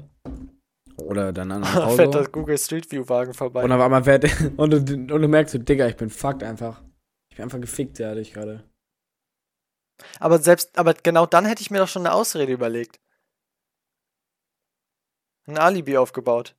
[0.97, 2.19] Oder deiner anderen Da Frau fährt so.
[2.19, 3.65] das Google Street View Wagen vorbei.
[3.65, 6.83] Und auf einmal fährt und du, und du merkst so, Digga, ich bin fucked einfach.
[7.31, 8.63] Ich bin einfach gefickt, ja, dich gerade.
[10.21, 13.01] Aber selbst, aber genau dann hätte ich mir doch schon eine Ausrede überlegt.
[15.47, 16.55] Ein Alibi aufgebaut.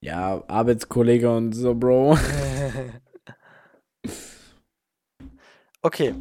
[0.00, 2.18] Ja, Arbeitskollege und so, Bro.
[5.84, 6.14] Okay.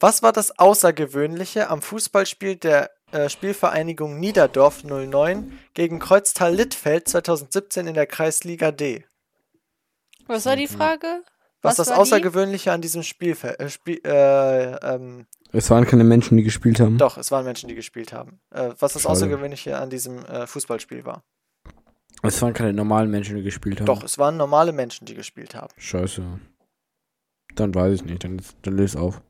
[0.00, 7.92] Was war das Außergewöhnliche am Fußballspiel der äh, Spielvereinigung Niederdorf 09 gegen Kreuztal-Littfeld 2017 in
[7.92, 9.04] der Kreisliga D?
[10.26, 11.22] Was war die Frage?
[11.66, 12.00] Was, das war die?
[12.02, 13.60] Außergewöhnliche an diesem Spielfeld?
[13.60, 16.98] Äh, Spiel, äh, ähm, Es waren keine Menschen, die gespielt haben.
[16.98, 18.40] doch, es waren Menschen, die gespielt haben.
[18.50, 19.12] Äh, was das Schade.
[19.12, 21.24] Außergewöhnliche an diesem äh, Fußballspiel war.
[22.22, 23.86] Es waren keine normalen Menschen, die gespielt haben.
[23.86, 25.72] Doch, es waren normale Menschen, die gespielt haben.
[25.76, 26.22] Scheiße.
[27.54, 29.22] Dann weiß ich nicht, dann, dann löse auf.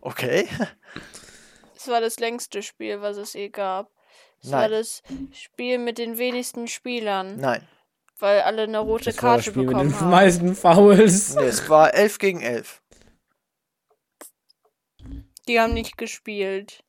[0.00, 0.48] Okay.
[1.76, 3.90] Es war das längste Spiel, was es je gab.
[4.42, 4.60] Es Nein.
[4.60, 7.66] war das Spiel mit den wenigsten Spielern, Nein.
[8.22, 10.10] Weil alle eine rote Das war das Karte Spiel mit bekommen den haben.
[10.10, 11.34] meisten Fouls.
[11.36, 12.80] Nee, es war 11 gegen 11.
[15.48, 16.84] Die haben nicht gespielt.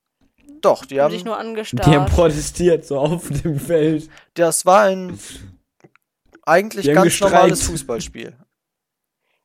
[0.61, 1.87] Doch, die haben sich nur angestarrt.
[1.87, 4.09] Die haben protestiert, so auf dem Feld.
[4.35, 5.19] Das war ein
[6.43, 7.33] eigentlich ganz gestreikt.
[7.33, 8.37] normales Fußballspiel.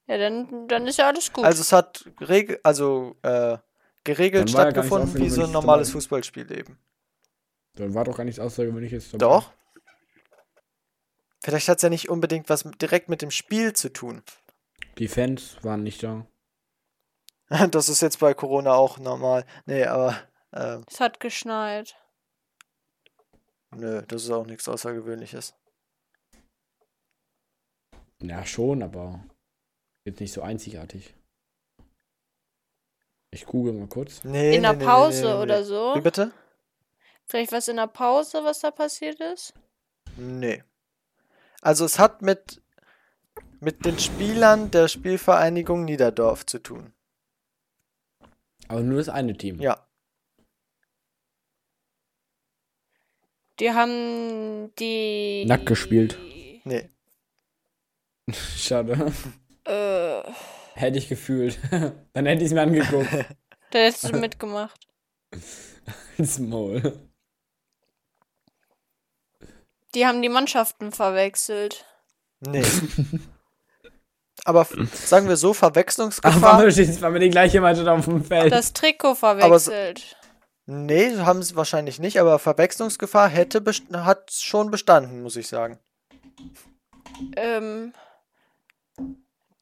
[0.09, 1.45] ja, dann, dann ist ja alles gut.
[1.45, 3.57] Also es hat reg also, äh,
[4.05, 6.01] geregelt war ja stattgefunden, wie so ein normales dabei.
[6.01, 6.79] Fußballspiel eben.
[7.77, 9.13] Dann war doch gar nichts Außergewöhnliches.
[9.13, 9.53] Doch.
[11.43, 14.23] Vielleicht hat es ja nicht unbedingt was direkt mit dem Spiel zu tun.
[14.99, 16.27] Die Fans waren nicht da.
[17.71, 19.47] Das ist jetzt bei Corona auch normal.
[19.65, 20.21] Nee, aber
[20.53, 21.97] äh, es hat geschneit.
[23.71, 25.55] nö, das ist auch nichts Außergewöhnliches.
[28.21, 29.25] Ja, schon, aber
[30.05, 31.15] jetzt nicht so einzigartig.
[33.31, 34.25] Ich google mal kurz.
[34.25, 35.65] Nee, in der nee, nee, Pause nee, nee, oder nee.
[35.65, 35.95] so.
[35.95, 36.33] Wie bitte?
[37.27, 39.53] Vielleicht was in der Pause, was da passiert ist?
[40.17, 40.65] Nee.
[41.61, 42.63] Also es hat mit,
[43.61, 46.93] mit den Spielern der Spielvereinigung Niederdorf zu tun.
[48.69, 49.61] Aber nur das eine Team.
[49.61, 49.87] Ja.
[53.59, 55.45] Die haben die.
[55.47, 56.17] Nackt gespielt.
[56.65, 56.89] Nee.
[58.33, 59.13] Schade.
[59.65, 60.23] Äh,
[60.75, 61.59] Hätte ich gefühlt.
[62.13, 63.09] Dann hätte ich es mir angeguckt.
[63.71, 64.87] da hättest du mitgemacht.
[66.19, 67.08] Ins Maul.
[69.95, 71.85] Die haben die Mannschaften verwechselt.
[72.41, 72.65] Nee.
[74.45, 76.41] Aber sagen wir so, Ach, Verwechslungsgefahr.
[76.41, 78.53] warum steht war mir die gleiche Mannschaft auf dem Feld?
[78.53, 80.17] Das Trikot so- verwechselt.
[80.71, 85.79] Nee, haben sie wahrscheinlich nicht, aber Verwechslungsgefahr hätte best hat schon bestanden, muss ich sagen.
[87.37, 87.95] Ähm,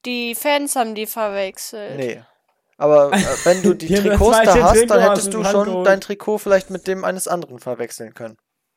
[0.05, 1.97] die Fans haben die verwechselt.
[1.97, 2.23] Nee.
[2.77, 6.01] Aber äh, wenn du die Die Trikots da hast, Trikot dann hättest du schon dein
[6.01, 8.37] Trikot vielleicht mit dem eines anderen verwechseln können.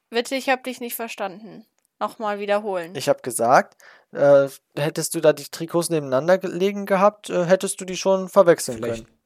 [0.09, 1.65] Bitte, ich hab dich nicht verstanden.
[1.99, 2.95] Nochmal wiederholen.
[2.95, 3.75] Ich habe gesagt,
[4.11, 8.77] äh, hättest du da die Trikots nebeneinander gelegen gehabt, äh, hättest du die schon verwechseln
[8.77, 9.17] Vielleicht, können.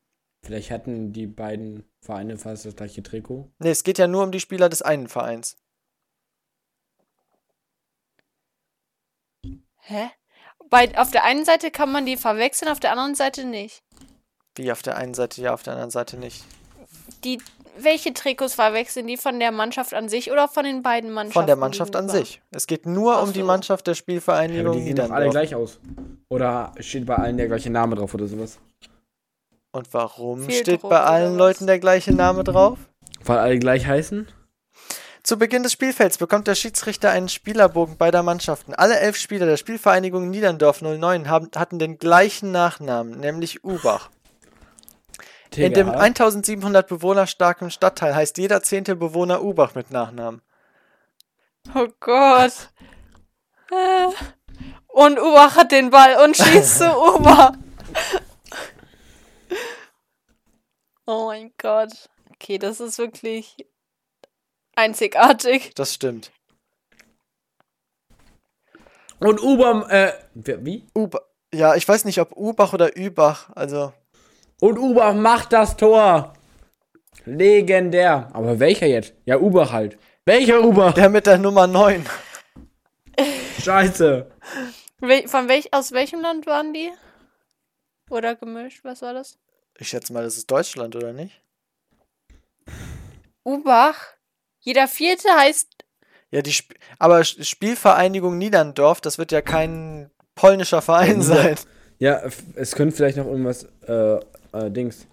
[0.41, 3.51] vielleicht hatten die beiden Vereine fast das gleiche Trikot.
[3.59, 5.55] Nee, es geht ja nur um die Spieler des einen Vereins.
[9.81, 10.09] Hä?
[10.69, 13.83] Bei, auf der einen Seite kann man die verwechseln, auf der anderen Seite nicht.
[14.55, 16.43] Wie auf der einen Seite ja, auf der anderen Seite nicht.
[17.23, 17.39] Die,
[17.77, 21.33] welche Trikots verwechseln die von der Mannschaft an sich oder von den beiden Mannschaften?
[21.39, 22.41] Von der Mannschaft an sich.
[22.51, 23.45] Es geht nur Ach um die so.
[23.45, 25.79] Mannschaft der Ja, Spielvereinigung die sehen doch alle gleich aus.
[26.29, 28.59] Oder steht bei allen der gleiche Name drauf oder sowas?
[29.71, 31.37] Und warum Fehlt steht Druck bei allen was?
[31.37, 32.77] Leuten der gleiche Name drauf?
[33.23, 34.27] Weil alle gleich heißen?
[35.23, 38.73] Zu Beginn des Spielfelds bekommt der Schiedsrichter einen Spielerbogen beider Mannschaften.
[38.73, 44.09] Alle elf Spieler der Spielvereinigung Niederndorf 09 haben, hatten den gleichen Nachnamen, nämlich Ubach.
[45.55, 45.99] In dem Digga.
[45.99, 50.41] 1700 Bewohner starken Stadtteil heißt jeder zehnte Bewohner Ubach mit Nachnamen.
[51.75, 52.71] Oh Gott.
[53.71, 54.07] Äh.
[54.87, 57.53] Und Ubach hat den Ball und schießt zu Ubach.
[61.05, 62.09] Oh mein Gott.
[62.33, 63.67] Okay, das ist wirklich
[64.75, 65.73] einzigartig.
[65.75, 66.31] Das stimmt.
[69.19, 70.85] Und Ubam, äh, wie?
[70.93, 71.21] Ubach.
[71.53, 73.49] Ja, ich weiß nicht, ob Ubach oder Übach.
[73.55, 73.93] Also,
[74.63, 76.31] Und Ubach macht das Tor.
[77.25, 78.29] Legendär.
[78.31, 79.13] Aber welcher jetzt?
[79.25, 79.97] Ja, Ubach halt.
[80.23, 80.93] Welcher Ubach?
[80.93, 82.05] der mit der Nummer 9.
[83.61, 84.31] Scheiße.
[85.01, 86.89] Wel von welch aus welchem Land waren die?
[88.09, 88.85] Oder gemischt?
[88.85, 89.37] Was war das?
[89.79, 91.41] Ich schätze mal, das ist Deutschland, oder nicht?
[93.43, 93.99] Ubach.
[94.61, 95.67] Jeder vierte heißt.
[96.31, 101.57] Ja, die Sp aber Spielvereinigung Niederndorf, das wird ja kein polnischer Verein sein.
[101.99, 102.21] Ja,
[102.55, 104.19] es könnte vielleicht noch irgendwas, äh,
[104.53, 105.07] äh, Dings.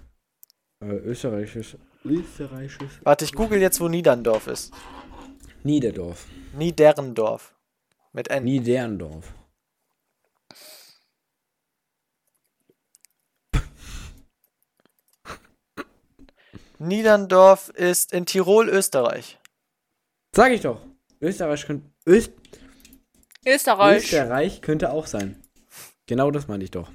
[0.83, 1.77] Äh, österreichisch.
[2.05, 3.01] Österreichisch.
[3.03, 4.73] Warte, ich google jetzt, wo Niederndorf ist.
[5.63, 6.27] Niederdorf.
[6.55, 7.55] Niederndorf.
[8.13, 8.45] Mit N.
[8.45, 9.35] Niederndorf.
[16.79, 19.39] Niederndorf ist in Tirol, Österreich.
[20.35, 20.81] Sag ich doch.
[21.21, 21.91] Österreich könnte.
[22.07, 22.33] Öst
[23.47, 24.05] Österreich.
[24.05, 25.43] Österreich könnte auch sein.
[26.07, 26.91] Genau das meinte ich doch.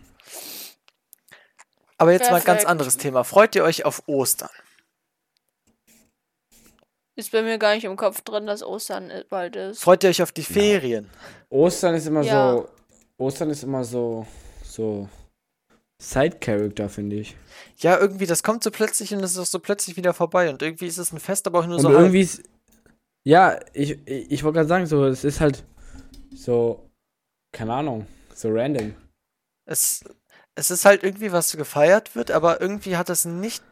[1.97, 2.67] Aber jetzt mal ein ganz Perfekt.
[2.67, 3.23] anderes Thema.
[3.23, 4.49] Freut ihr euch auf Ostern?
[7.17, 9.81] Ist bei mir gar nicht im Kopf drin, dass Ostern bald ist.
[9.81, 11.09] Freut ihr euch auf die Ferien?
[11.49, 12.51] Ostern ist immer Ja.
[12.51, 12.69] so.
[13.17, 14.27] Ostern ist immer so.
[14.63, 15.07] So.
[16.01, 17.37] Side-Character, finde ich.
[17.77, 20.49] Ja, irgendwie, das kommt so plötzlich und es ist auch so plötzlich wieder vorbei.
[20.49, 22.43] Und irgendwie ist es ein Fest, aber auch nur Und so irgendwie ist.
[23.25, 25.63] Ja, ich, ich, ich wollte gerade sagen, so, es ist halt
[26.35, 26.89] so.
[27.53, 28.05] Keine Ahnung.
[28.33, 28.93] So random.
[29.65, 30.03] Es,
[30.55, 33.63] es ist halt irgendwie, was gefeiert wird, aber irgendwie hat es nicht.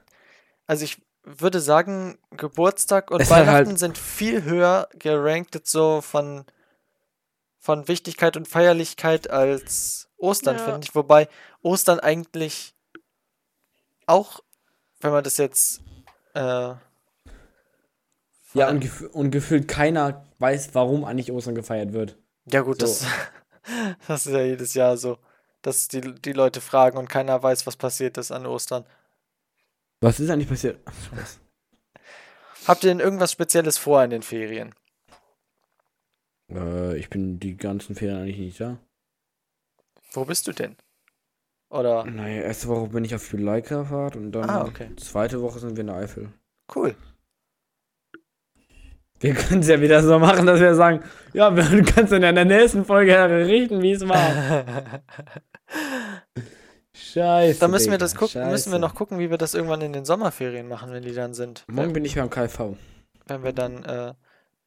[0.67, 6.01] Also ich würde sagen, Geburtstag und Es hat Weihnachten halt- sind viel höher gerankt so
[6.01, 6.45] von,
[7.59, 10.63] von Wichtigkeit und Feierlichkeit als Ostern, Ja.
[10.63, 10.93] finde ich.
[10.95, 11.29] Wobei
[11.61, 12.75] Ostern eigentlich
[14.05, 14.41] auch,
[14.99, 15.81] wenn man das jetzt
[16.33, 16.73] äh,
[18.53, 22.17] Ja, und, gef und gefühlt keiner weiß, warum eigentlich Ostern gefeiert wird.
[22.51, 22.85] Ja, gut, So.
[22.87, 23.05] das,
[24.07, 25.17] das ist ja jedes Jahr so,
[25.63, 28.85] dass die, die Leute fragen und keiner weiß, was passiert ist an Ostern.
[30.01, 30.79] Was ist eigentlich passiert?
[32.67, 34.75] Habt ihr denn irgendwas Spezielles vor in den Ferien?
[36.51, 38.77] Äh, ich bin die ganzen Ferien eigentlich nicht da.
[40.11, 40.75] Wo bist du denn?
[41.69, 42.05] Oder?
[42.05, 44.95] Naja, erste Woche bin ich auf Juleika-Fahrt und dann Ah, okay.
[44.97, 46.31] zweite Woche sind wir in der Eifel.
[46.75, 46.95] Cool.
[49.19, 51.01] Wir können es ja wieder so machen, dass wir sagen,
[51.33, 55.01] ja, wir- du kannst dann in der nächsten Folge berichten, wie es war.
[56.95, 57.59] Scheiße.
[57.59, 58.79] Da müssen wir das gucken, müssen wir scheiße.
[58.79, 61.63] noch gucken, wie wir das irgendwann in den Sommerferien machen, wenn die dann sind.
[61.67, 62.75] Morgen bin ich beim KV.
[63.27, 64.13] Wenn wir dann äh,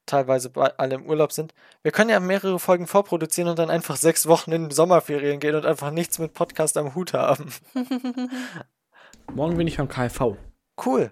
[0.07, 1.55] teilweise bei, alle im Urlaub sind.
[1.83, 5.67] Wir können ja mehrere Folgen vorproduzieren und dann einfach sechs Wochen in Sommerferien gehen und
[5.67, 7.53] einfach nichts mit Podcast am Hut haben.
[9.33, 10.37] Morgen bin ich beim KV.
[10.85, 11.11] Cool.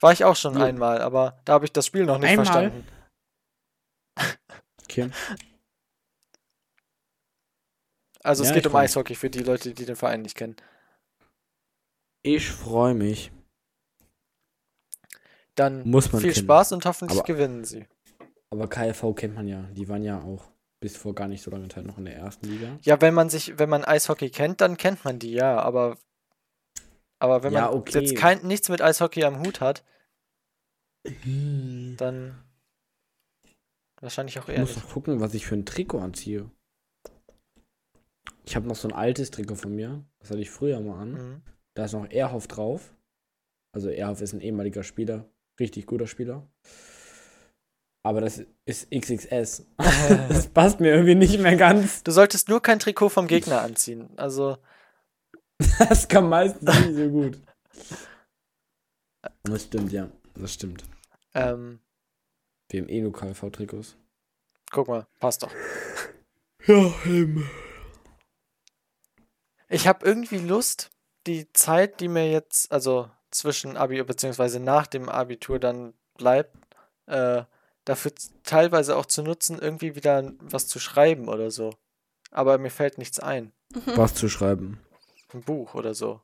[0.00, 0.64] War ich auch schon Ja.
[0.64, 2.46] einmal, aber da habe ich das Spiel noch nicht Einmal?
[2.46, 2.84] verstanden.
[4.84, 5.10] Okay.
[8.22, 8.76] Also es Ja, geht ich um.
[8.76, 10.56] Eishockey für die Leute, die den Verein nicht kennen.
[12.22, 13.32] Ich freue mich.
[15.54, 16.44] Dann Muss man viel kennen.
[16.44, 17.86] Spaß und hoffentlich Aber- gewinnen sie.
[18.50, 19.62] Aber KV kennt man ja.
[19.72, 22.46] Die waren ja auch bis vor gar nicht so langer Zeit noch in der ersten
[22.46, 22.78] Liga.
[22.82, 25.96] Ja, wenn man sich, wenn man Eishockey kennt, dann kennt man die, ja, aber
[27.18, 28.00] aber wenn Ja, man okay.
[28.00, 29.84] jetzt kein, nichts mit Eishockey am Hut hat,
[31.04, 32.42] dann
[34.00, 34.84] wahrscheinlich auch Ich eher muss nicht.
[34.84, 36.50] noch gucken, was ich für ein Trikot anziehe.
[38.44, 40.04] Ich habe noch so ein altes Trikot von mir.
[40.20, 41.12] Das hatte ich früher mal an.
[41.12, 41.42] Mhm.
[41.74, 42.94] Da ist noch Erhoff drauf.
[43.74, 45.28] Also Erhoff ist ein ehemaliger Spieler.
[45.58, 46.46] Richtig guter Spieler.
[48.04, 49.66] Aber das ist XXS.
[49.78, 52.02] das passt mir irgendwie nicht mehr ganz.
[52.02, 54.10] Du solltest nur kein Trikot vom Gegner anziehen.
[54.16, 54.58] Also,
[55.78, 57.38] Das kann meistens nicht so gut.
[59.44, 60.08] Das stimmt, ja.
[60.34, 60.82] Das stimmt.
[61.34, 61.78] ähm,
[62.70, 63.96] Wir haben eh nur KV-Trikots.
[64.70, 65.52] guck mal, passt doch.
[66.66, 67.48] Ja, ähm.
[69.72, 70.90] Ich habe irgendwie Lust,
[71.26, 76.54] die Zeit, die mir jetzt, also zwischen Abi beziehungsweise nach dem Abitur dann bleibt,
[77.06, 77.44] äh,
[77.86, 78.12] dafür
[78.44, 81.72] teilweise auch zu nutzen, irgendwie wieder was zu schreiben oder so.
[82.30, 83.52] Aber mir fällt nichts ein.
[83.86, 84.78] Was zu schreiben.
[85.32, 86.20] Ein Buch oder so.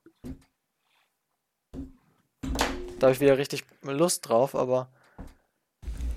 [2.99, 4.91] Da habe ich wieder richtig Lust drauf, aber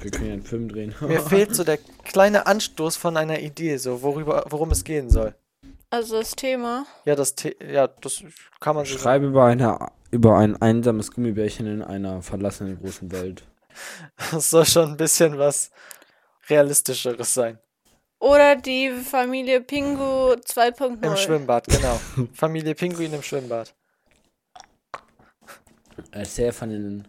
[0.01, 0.93] Wir können ja einen Film drehen.
[0.99, 5.33] Mir fehlt so der kleine Anstoß von einer Idee, so worüber, worum es gehen soll.
[5.91, 6.85] Also das Thema.
[7.05, 8.23] Ja, das, The ja, das
[8.59, 8.97] kann man so.
[8.97, 9.77] Schreibe über, eine,
[10.09, 13.43] über ein einsames Gummibärchen in einer verlassenen großen Welt.
[14.31, 15.69] Das soll schon ein bisschen was
[16.49, 17.59] Realistischeres sein.
[18.19, 21.03] Oder die Familie Pingu 2.0.
[21.05, 21.99] Im Schwimmbad, genau.
[22.33, 23.73] Familie Pinguin im Schwimmbad.
[26.11, 27.07] Erzähl von den.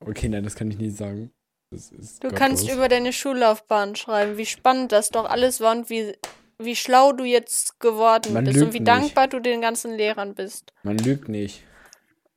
[0.00, 1.32] Okay, nein, das kann ich nicht sagen.
[1.70, 2.38] Das ist Du gottlos.
[2.38, 6.14] kannst über deine Schullaufbahn schreiben, wie spannend das doch alles war und wie,
[6.58, 8.88] wie schlau du jetzt geworden Man bist und wie nicht.
[8.88, 10.72] dankbar du den ganzen Lehrern bist.
[10.82, 11.62] Man lügt nicht.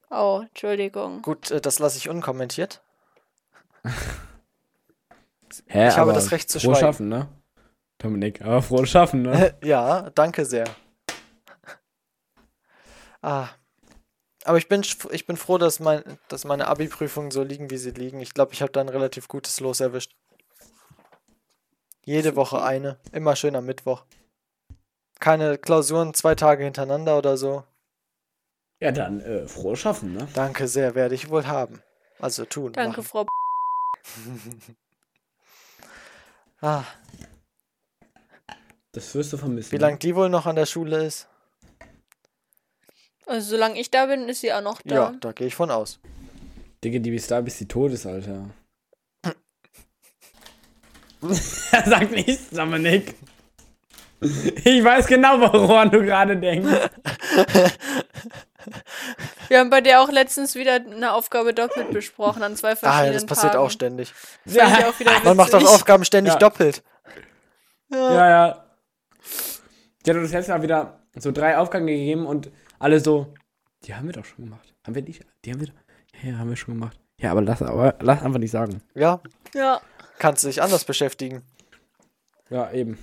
[0.09, 1.21] Oh, Entschuldigung.
[1.21, 2.81] Gut, äh, das lasse ich unkommentiert.
[5.67, 6.79] Hä, Ich habe das Recht zu frohes schweigen.
[6.93, 7.27] Schaffen, ne?
[7.99, 9.55] Dominik, aber frohes Schaffen, ne?
[9.63, 10.65] Ja, danke sehr.
[13.21, 13.47] Ah.
[14.45, 17.91] Aber ich bin, ich bin froh, dass, mein, dass meine Abi-Prüfungen so liegen, wie sie
[17.91, 18.21] liegen.
[18.21, 20.15] Ich glaube, ich habe da ein relativ gutes Los erwischt.
[22.07, 22.97] Jede Woche eine.
[23.11, 24.05] Immer schön am Mittwoch.
[25.19, 27.65] Keine Klausuren zwei Tage hintereinander oder so.
[28.79, 30.25] Ja, dann äh, frohes Schaffen, ne?
[30.33, 31.81] Danke sehr, werde ich wohl haben.
[32.17, 32.71] Also tun.
[32.71, 33.03] Danke, machen.
[33.03, 33.23] Frau.
[33.25, 33.29] B
[36.61, 36.85] Ah,
[38.93, 39.73] Das wirst du vermissen.
[39.73, 41.27] wie lange die wohl noch an der Schule ist?
[43.25, 44.95] Also, solange ich da bin, ist sie auch noch da.
[44.95, 45.99] Ja, da gehe ich von aus.
[46.85, 48.49] Digga, die bis da, bis sie tot ist, Alter.
[51.71, 53.15] er sagt nichts, Dominik.
[54.19, 56.67] Ich weiß genau, woran du gerade denkst.
[59.47, 63.07] Wir haben bei dir auch letztens wieder eine Aufgabe doppelt besprochen an zwei Ah, verschiedenen
[63.07, 63.63] ja, das passiert Tagen.
[63.65, 64.13] auch ständig.
[64.45, 65.63] Ich auch Man macht doch.
[65.65, 66.39] Aufgaben ständig Ja.
[66.39, 66.83] doppelt.
[67.89, 68.65] Ja, ja.
[70.05, 73.33] Die hat uns letztes Mal wieder so drei Aufgaben gegeben und alle so,
[73.83, 74.73] die haben wir doch schon gemacht.
[74.85, 75.25] Haben wir nicht?
[75.45, 75.73] Die haben wir doch.
[76.21, 76.99] Ja, ja, haben wir schon gemacht.
[77.19, 78.81] Ja, aber lass, aber lass einfach nicht sagen.
[78.95, 79.21] Ja,
[79.53, 79.79] Ja.
[80.19, 81.43] Kannst dich anders beschäftigen.
[82.49, 82.97] Ja, eben.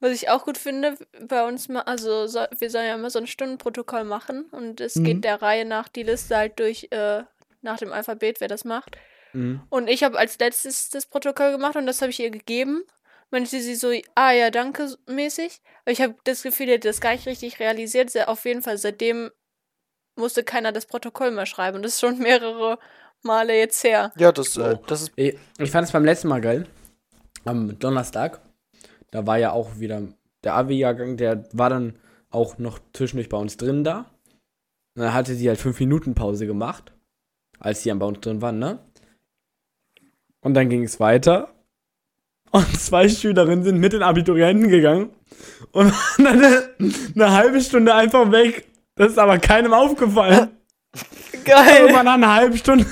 [0.00, 0.96] Was ich auch gut finde,
[1.28, 4.96] bei uns mal, also so, wir sollen ja immer so ein Stundenprotokoll machen und es
[4.96, 5.04] Mhm.
[5.04, 7.22] geht der Reihe nach die Liste halt durch äh,
[7.60, 8.96] nach dem Alphabet, wer das macht.
[9.34, 9.60] Mhm.
[9.68, 12.82] Und ich habe als letztes das Protokoll gemacht und das habe ich ihr gegeben.
[13.30, 15.60] Meinte sie so, ah ja, danke mäßig.
[15.82, 18.16] Aber ich habe das Gefühl, die hat das gar nicht richtig realisiert.
[18.26, 19.30] Auf jeden Fall, seitdem
[20.16, 21.76] musste keiner das Protokoll mehr schreiben.
[21.76, 22.78] Und das ist schon mehrere
[23.22, 24.12] Male jetzt her.
[24.16, 25.12] Ja, das, äh, das ist.
[25.16, 26.66] Ich, ich fand es beim letzten Mal geil.
[27.44, 28.40] Am Donnerstag.
[29.10, 30.02] Da war ja auch wieder
[30.44, 31.98] der Abi-Jahrgang, der war dann
[32.30, 34.06] auch noch zwischendurch bei uns drin da.
[34.94, 36.92] Und dann hatte sie halt fünf Minuten Pause gemacht,
[37.58, 38.78] als sie dann bei uns drin waren, ne?
[40.40, 41.52] Und dann ging es weiter.
[42.50, 45.10] Und zwei Schülerinnen sind mit den Abiturienten gegangen
[45.72, 48.66] und waren dann eine, eine halbe Stunde einfach weg.
[48.96, 50.50] Das ist aber keinem aufgefallen.
[51.44, 51.82] Geil.
[51.82, 52.86] Irgendwann nach einer halben Stunde,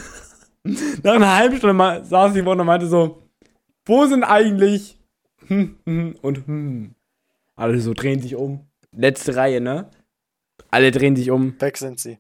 [1.03, 3.23] nach einer halben Stunde mal, saß sie vor und meinte so,
[3.85, 4.99] wo sind eigentlich
[5.49, 6.95] hm, hm, und hm.
[7.57, 8.69] Alle so drehen sich um.
[8.93, 9.91] Letzte Reihe, ne?
[10.71, 11.61] Alle drehen sich um.
[11.61, 12.19] Weg sind sie.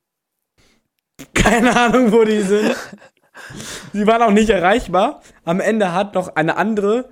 [1.35, 2.74] Keine Ahnung, wo die sind.
[3.92, 5.22] Sie waren auch nicht erreichbar.
[5.44, 7.09] Am Ende hat noch eine andere,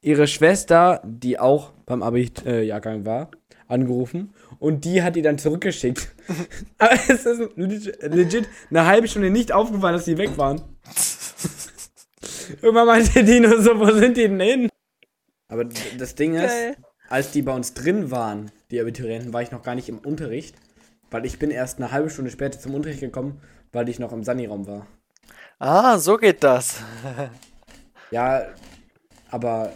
[0.00, 3.30] ihre Schwester, die auch beim Abi-Jahrgang war,
[3.68, 4.34] angerufen.
[4.58, 6.08] Und die hat die dann zurückgeschickt.
[6.78, 10.60] Aber es ist legit, legit eine halbe Stunde nicht aufgefallen, dass die weg waren.
[12.62, 14.68] Irgendwann meinte die nur so, wo sind die denn hin?
[15.48, 16.76] Aber das Ding ist, Geil.
[17.08, 20.56] als die bei uns drin waren, die Abiturienten, war ich noch gar nicht im Unterricht.
[21.10, 23.40] Weil ich bin erst eine halbe Stunde später zum Unterricht gekommen,
[23.72, 24.86] weil ich noch im Sani-Raum war.
[25.58, 26.82] Ah, so geht das.
[28.10, 28.42] Ja,
[29.30, 29.72] aber,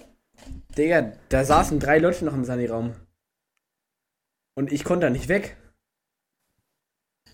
[0.76, 2.94] Digga, da saßen drei Leute noch im Sani-Raum.
[4.54, 5.56] Und ich konnte da nicht weg.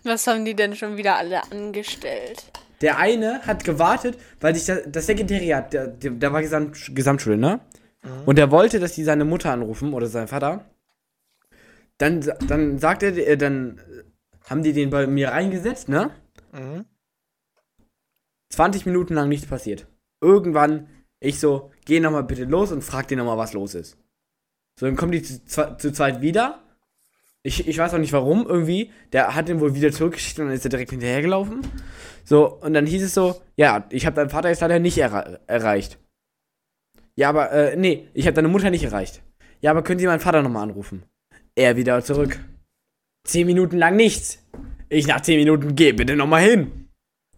[0.04, 2.44] Was haben die denn schon wieder alle angestellt?
[2.80, 7.36] Der eine hat gewartet, weil sich das, das Sekretariat, der, der, der war Gesamt, Gesamtschule,
[7.36, 7.60] ne?
[8.26, 10.64] Und der wollte, dass die seine Mutter anrufen oder seinen Vater.
[11.98, 13.80] Dann, dann sagt er, äh, dann
[14.44, 16.12] haben die den bei mir reingesetzt, ne?
[16.52, 16.84] Mhm.
[18.50, 19.86] 20 Minuten lang nichts passiert.
[20.20, 20.88] Irgendwann,
[21.20, 23.98] ich so, geh nochmal bitte los und frag den nochmal, was los ist.
[24.78, 26.62] So, dann kommen die zu, zu zweit wieder.
[27.48, 28.92] Ich, ich weiß auch nicht warum, irgendwie.
[29.12, 31.60] Der hat den wohl wieder zurückgeschickt und dann ist er direkt hinterhergelaufen.
[32.24, 35.40] So, und dann hieß es so, ja, ich habe deinen Vater jetzt leider nicht erre
[35.46, 35.98] erreicht.
[37.16, 39.22] Ja, aber, äh, nee, ich habe deine Mutter nicht erreicht.
[39.62, 41.04] Ja, aber können Sie meinen Vater nochmal anrufen?
[41.56, 42.38] Er wieder zurück.
[43.26, 44.46] Zehn Minuten lang nichts.
[44.90, 46.88] Ich nach zehn Minuten, geh bitte nochmal hin.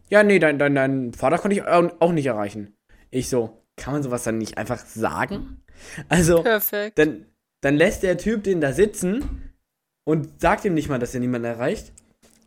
[0.09, 2.75] Ja, nee, dein, dein, dein Vater konnte ich au- auch nicht erreichen.
[3.11, 5.63] Ich so, kann man sowas dann nicht einfach sagen?
[6.09, 6.99] Also, Perfekt.
[6.99, 7.27] dann,
[7.63, 9.50] dann lässt der Typ den da sitzen
[10.05, 11.93] und sagt ihm nicht mal, dass er niemanden erreicht.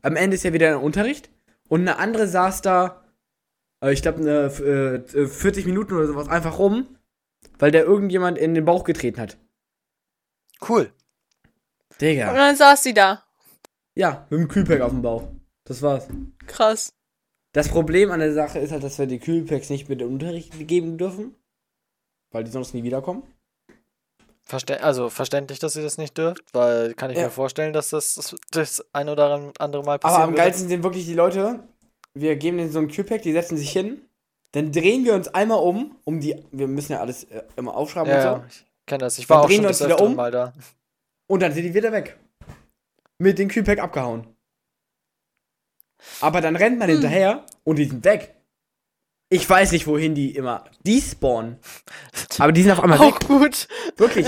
[0.02, 1.30] Am Ende ist er wieder im Unterricht
[1.70, 3.04] und eine andere saß da
[3.84, 6.98] äh, ich glaube, eine äh, 40 Minuten oder sowas einfach rum,
[7.60, 9.38] weil der irgendjemand in den Bauch getreten hat.
[10.68, 10.92] Cool.
[11.90, 12.34] Und Digga.
[12.34, 13.24] dann saß sie da.
[13.96, 15.28] Ja, mit dem Kühlpack auf dem Bauch.
[15.66, 16.08] Das war's.
[16.48, 16.94] Krass.
[17.52, 20.68] Das Problem an der Sache ist halt, dass wir die Kühlpacks nicht mit dem Unterricht
[20.68, 21.36] geben dürfen,
[22.32, 23.24] weil die sonst nie wiederkommen.
[24.46, 27.26] Verste also verständlich, dass ihr das nicht dürft, weil kann ich Ja.
[27.26, 31.06] mir vorstellen, dass das das ein oder andere Mal Aber passieren am geilsten sind wirklich
[31.06, 31.60] die Leute,
[32.14, 34.02] wir geben denen so ein Kühlpack, die setzen sich hin,
[34.52, 38.12] dann drehen wir uns einmal um, um die, wir müssen ja alles äh, immer aufschreiben
[38.12, 39.18] Ja, und ja, so, ich kenne das.
[39.18, 40.16] Ich Dann war auch drehen schon uns wieder um.
[40.16, 40.54] mal da.
[41.28, 42.18] und dann sind die wieder weg.
[43.18, 44.28] Mit dem Kühlpack abgehauen.
[46.20, 48.36] Aber dann rennt man hinterher und die sind weg.
[49.34, 50.66] Ich weiß nicht, wohin die immer.
[50.86, 51.58] Die spawnen.
[52.38, 53.16] Aber die sind auf einmal weg.
[53.16, 53.68] Auch gut.
[53.98, 54.28] Wirklich.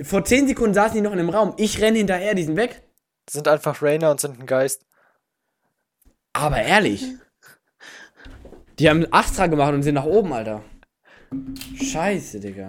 [0.00, 1.52] Vor 10 Sekunden saßen die noch in dem Raum.
[1.58, 2.82] Ich renne hinterher, die sind weg.
[3.28, 4.86] Sind einfach Rainer und sind ein Geist.
[6.32, 7.04] Aber ehrlich.
[8.78, 10.64] Die haben Astra gemacht und sind nach oben, Alter.
[11.82, 12.68] Scheiße, Digga.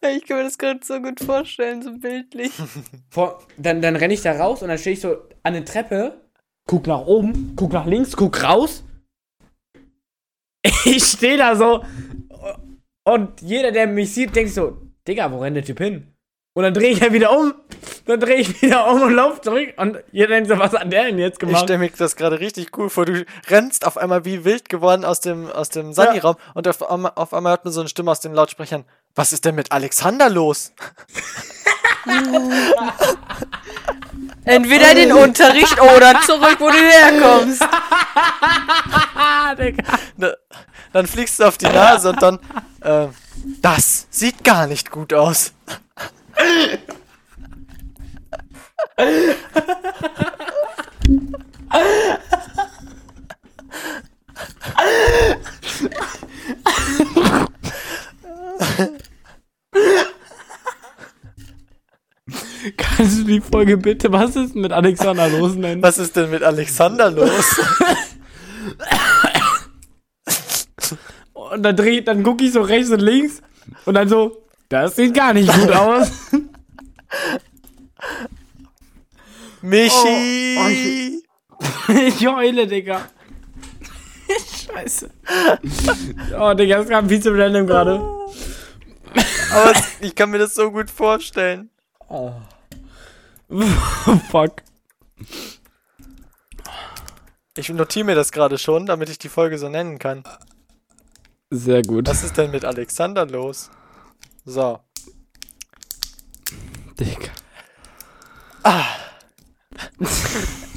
[0.00, 2.52] Ich kann mir das gerade so gut vorstellen, so bildlich.
[3.10, 6.22] Vor, dann, dann renne ich da raus und dann stehe ich so an der Treppe,
[6.66, 8.82] guck nach oben, guck nach links, guck raus.
[10.88, 11.84] Ich stehe da so
[13.04, 14.76] und jeder, der mich sieht, denkt so,
[15.06, 16.12] Digga, wo rennt der Typ hin?
[16.54, 17.54] Und dann drehe ich ja wieder um,
[18.06, 21.04] dann drehe ich wieder um und laufe zurück und jeder denkt so, was hat der
[21.04, 21.62] denn jetzt Ich gemacht?
[21.64, 23.06] stelle mir das gerade richtig cool vor.
[23.06, 27.12] Du rennst auf einmal wie wild geworden aus dem, aus dem Sani-Raum und auf einmal,
[27.14, 28.84] auf einmal hört man so eine Stimme aus den Lautsprechern.
[29.14, 30.72] Was ist denn mit Alexander los?
[34.44, 37.62] Entweder den Unterricht oder zurück, wo du herkommst.
[40.92, 42.38] Dann fliegst du auf die Nase und dann.
[42.80, 43.08] Äh,
[43.62, 45.52] das sieht gar nicht gut aus.
[62.76, 65.82] Kannst du die Folge bitte, was ist mit Alexander los nennen?
[65.82, 67.60] Was ist denn mit Alexander los?
[71.58, 73.42] Und dann dreh, dann gucke ich so rechts und links
[73.84, 76.08] und dann so, das sieht gar nicht gut aus.
[79.60, 80.56] Michi!
[80.60, 81.24] Oh, ich-
[82.18, 83.08] ich heule, Digga.
[84.72, 85.10] Scheiße.
[86.38, 87.94] Oh, Digga, das kam viel zu random gerade.
[89.52, 91.70] Aber ich kann mir das so gut vorstellen.
[92.08, 92.32] Oh,
[94.30, 94.62] fuck.
[97.56, 100.22] Ich notiere mir das gerade schon, damit ich die Folge so nennen kann.
[101.50, 102.08] Sehr gut.
[102.08, 103.70] Was ist denn mit Alexander los?
[104.44, 104.80] So.
[106.98, 107.30] Digga.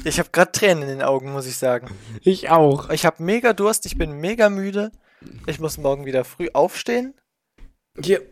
[0.04, 1.88] Ich habe gerade Tränen in den Augen, muss ich sagen.
[2.22, 2.90] Ich auch.
[2.90, 4.90] Ich habe mega Durst, ich bin mega müde.
[5.46, 7.14] Ich muss morgen wieder früh aufstehen.
[8.02, 8.22] Hier.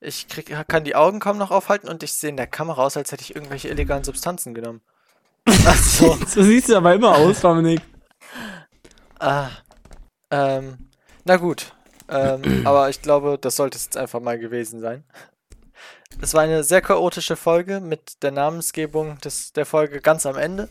[0.00, 2.96] Ich krieg, kann die Augen kaum noch aufhalten und ich sehe in der Kamera aus,
[2.96, 4.82] als hätte ich irgendwelche illegalen Substanzen genommen.
[5.48, 6.16] Ach so.
[6.26, 7.80] So siehst du aber immer aus, Dominik.
[9.18, 9.48] Ah.
[10.30, 10.88] Ähm.
[11.24, 11.72] Na gut.
[12.08, 15.04] Ähm, aber ich glaube, das sollte es jetzt einfach mal gewesen sein.
[16.20, 20.68] Es war eine sehr chaotische Folge mit der Namensgebung des, der Folge ganz am Ende.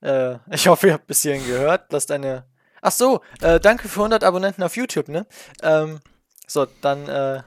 [0.00, 1.92] Äh, ich hoffe, ihr habt bis hierhin gehört.
[1.92, 2.44] Lasst eine.
[2.80, 5.26] Ach so, äh, danke für 100 Abonnenten auf YouTube, ne?
[5.62, 6.00] Ähm,
[6.48, 7.42] so, dann äh,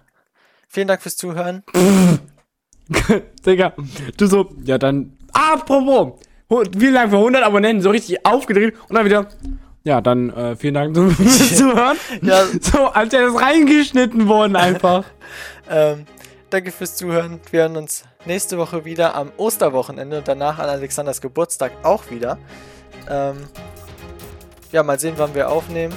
[0.70, 1.64] vielen Dank fürs Zuhören.
[3.46, 3.74] Digga,
[4.16, 6.22] du so, ja dann, apropos,
[6.78, 9.28] vielen Dank für 100 Abonnenten, so richtig aufgedreht und dann wieder,
[9.86, 11.98] ja dann, äh, vielen Dank fürs Zuhören.
[12.22, 15.06] Ja, So, als wäre das reingeschnitten worden einfach.
[15.68, 16.06] Ähm,
[16.52, 17.40] danke fürs Zuhören.
[17.50, 22.38] Wir hören uns nächste Woche wieder am Osterwochenende und danach an Alexanders Geburtstag auch wieder.
[23.10, 23.38] Ähm,
[24.72, 25.92] ja, mal sehen, wann wir aufnehmen.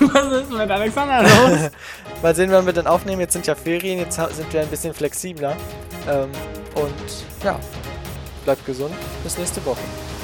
[0.00, 1.70] Was ist mit Alexander los?
[2.20, 3.20] Mal sehen, wann wir dann aufnehmen.
[3.20, 5.54] Jetzt sind ja Ferien, jetzt sind wir ein bisschen flexibler.
[6.08, 6.30] Ähm,
[6.74, 7.60] und ja,
[8.44, 8.94] bleibt gesund.
[9.22, 9.78] Bis nächste Woche.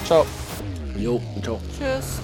[0.04, 0.26] Ciao.
[0.96, 1.60] Jo, ciao.
[1.78, 2.18] Tschüss.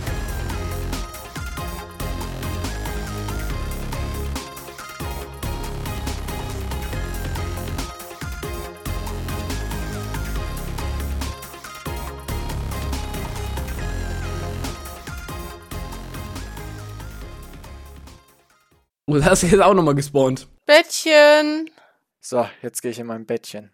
[19.06, 20.48] Und hast du jetzt auch nochmal gespawnt.
[20.64, 21.70] Bettchen.
[22.20, 23.73] So, jetzt gehe ich in mein Bettchen.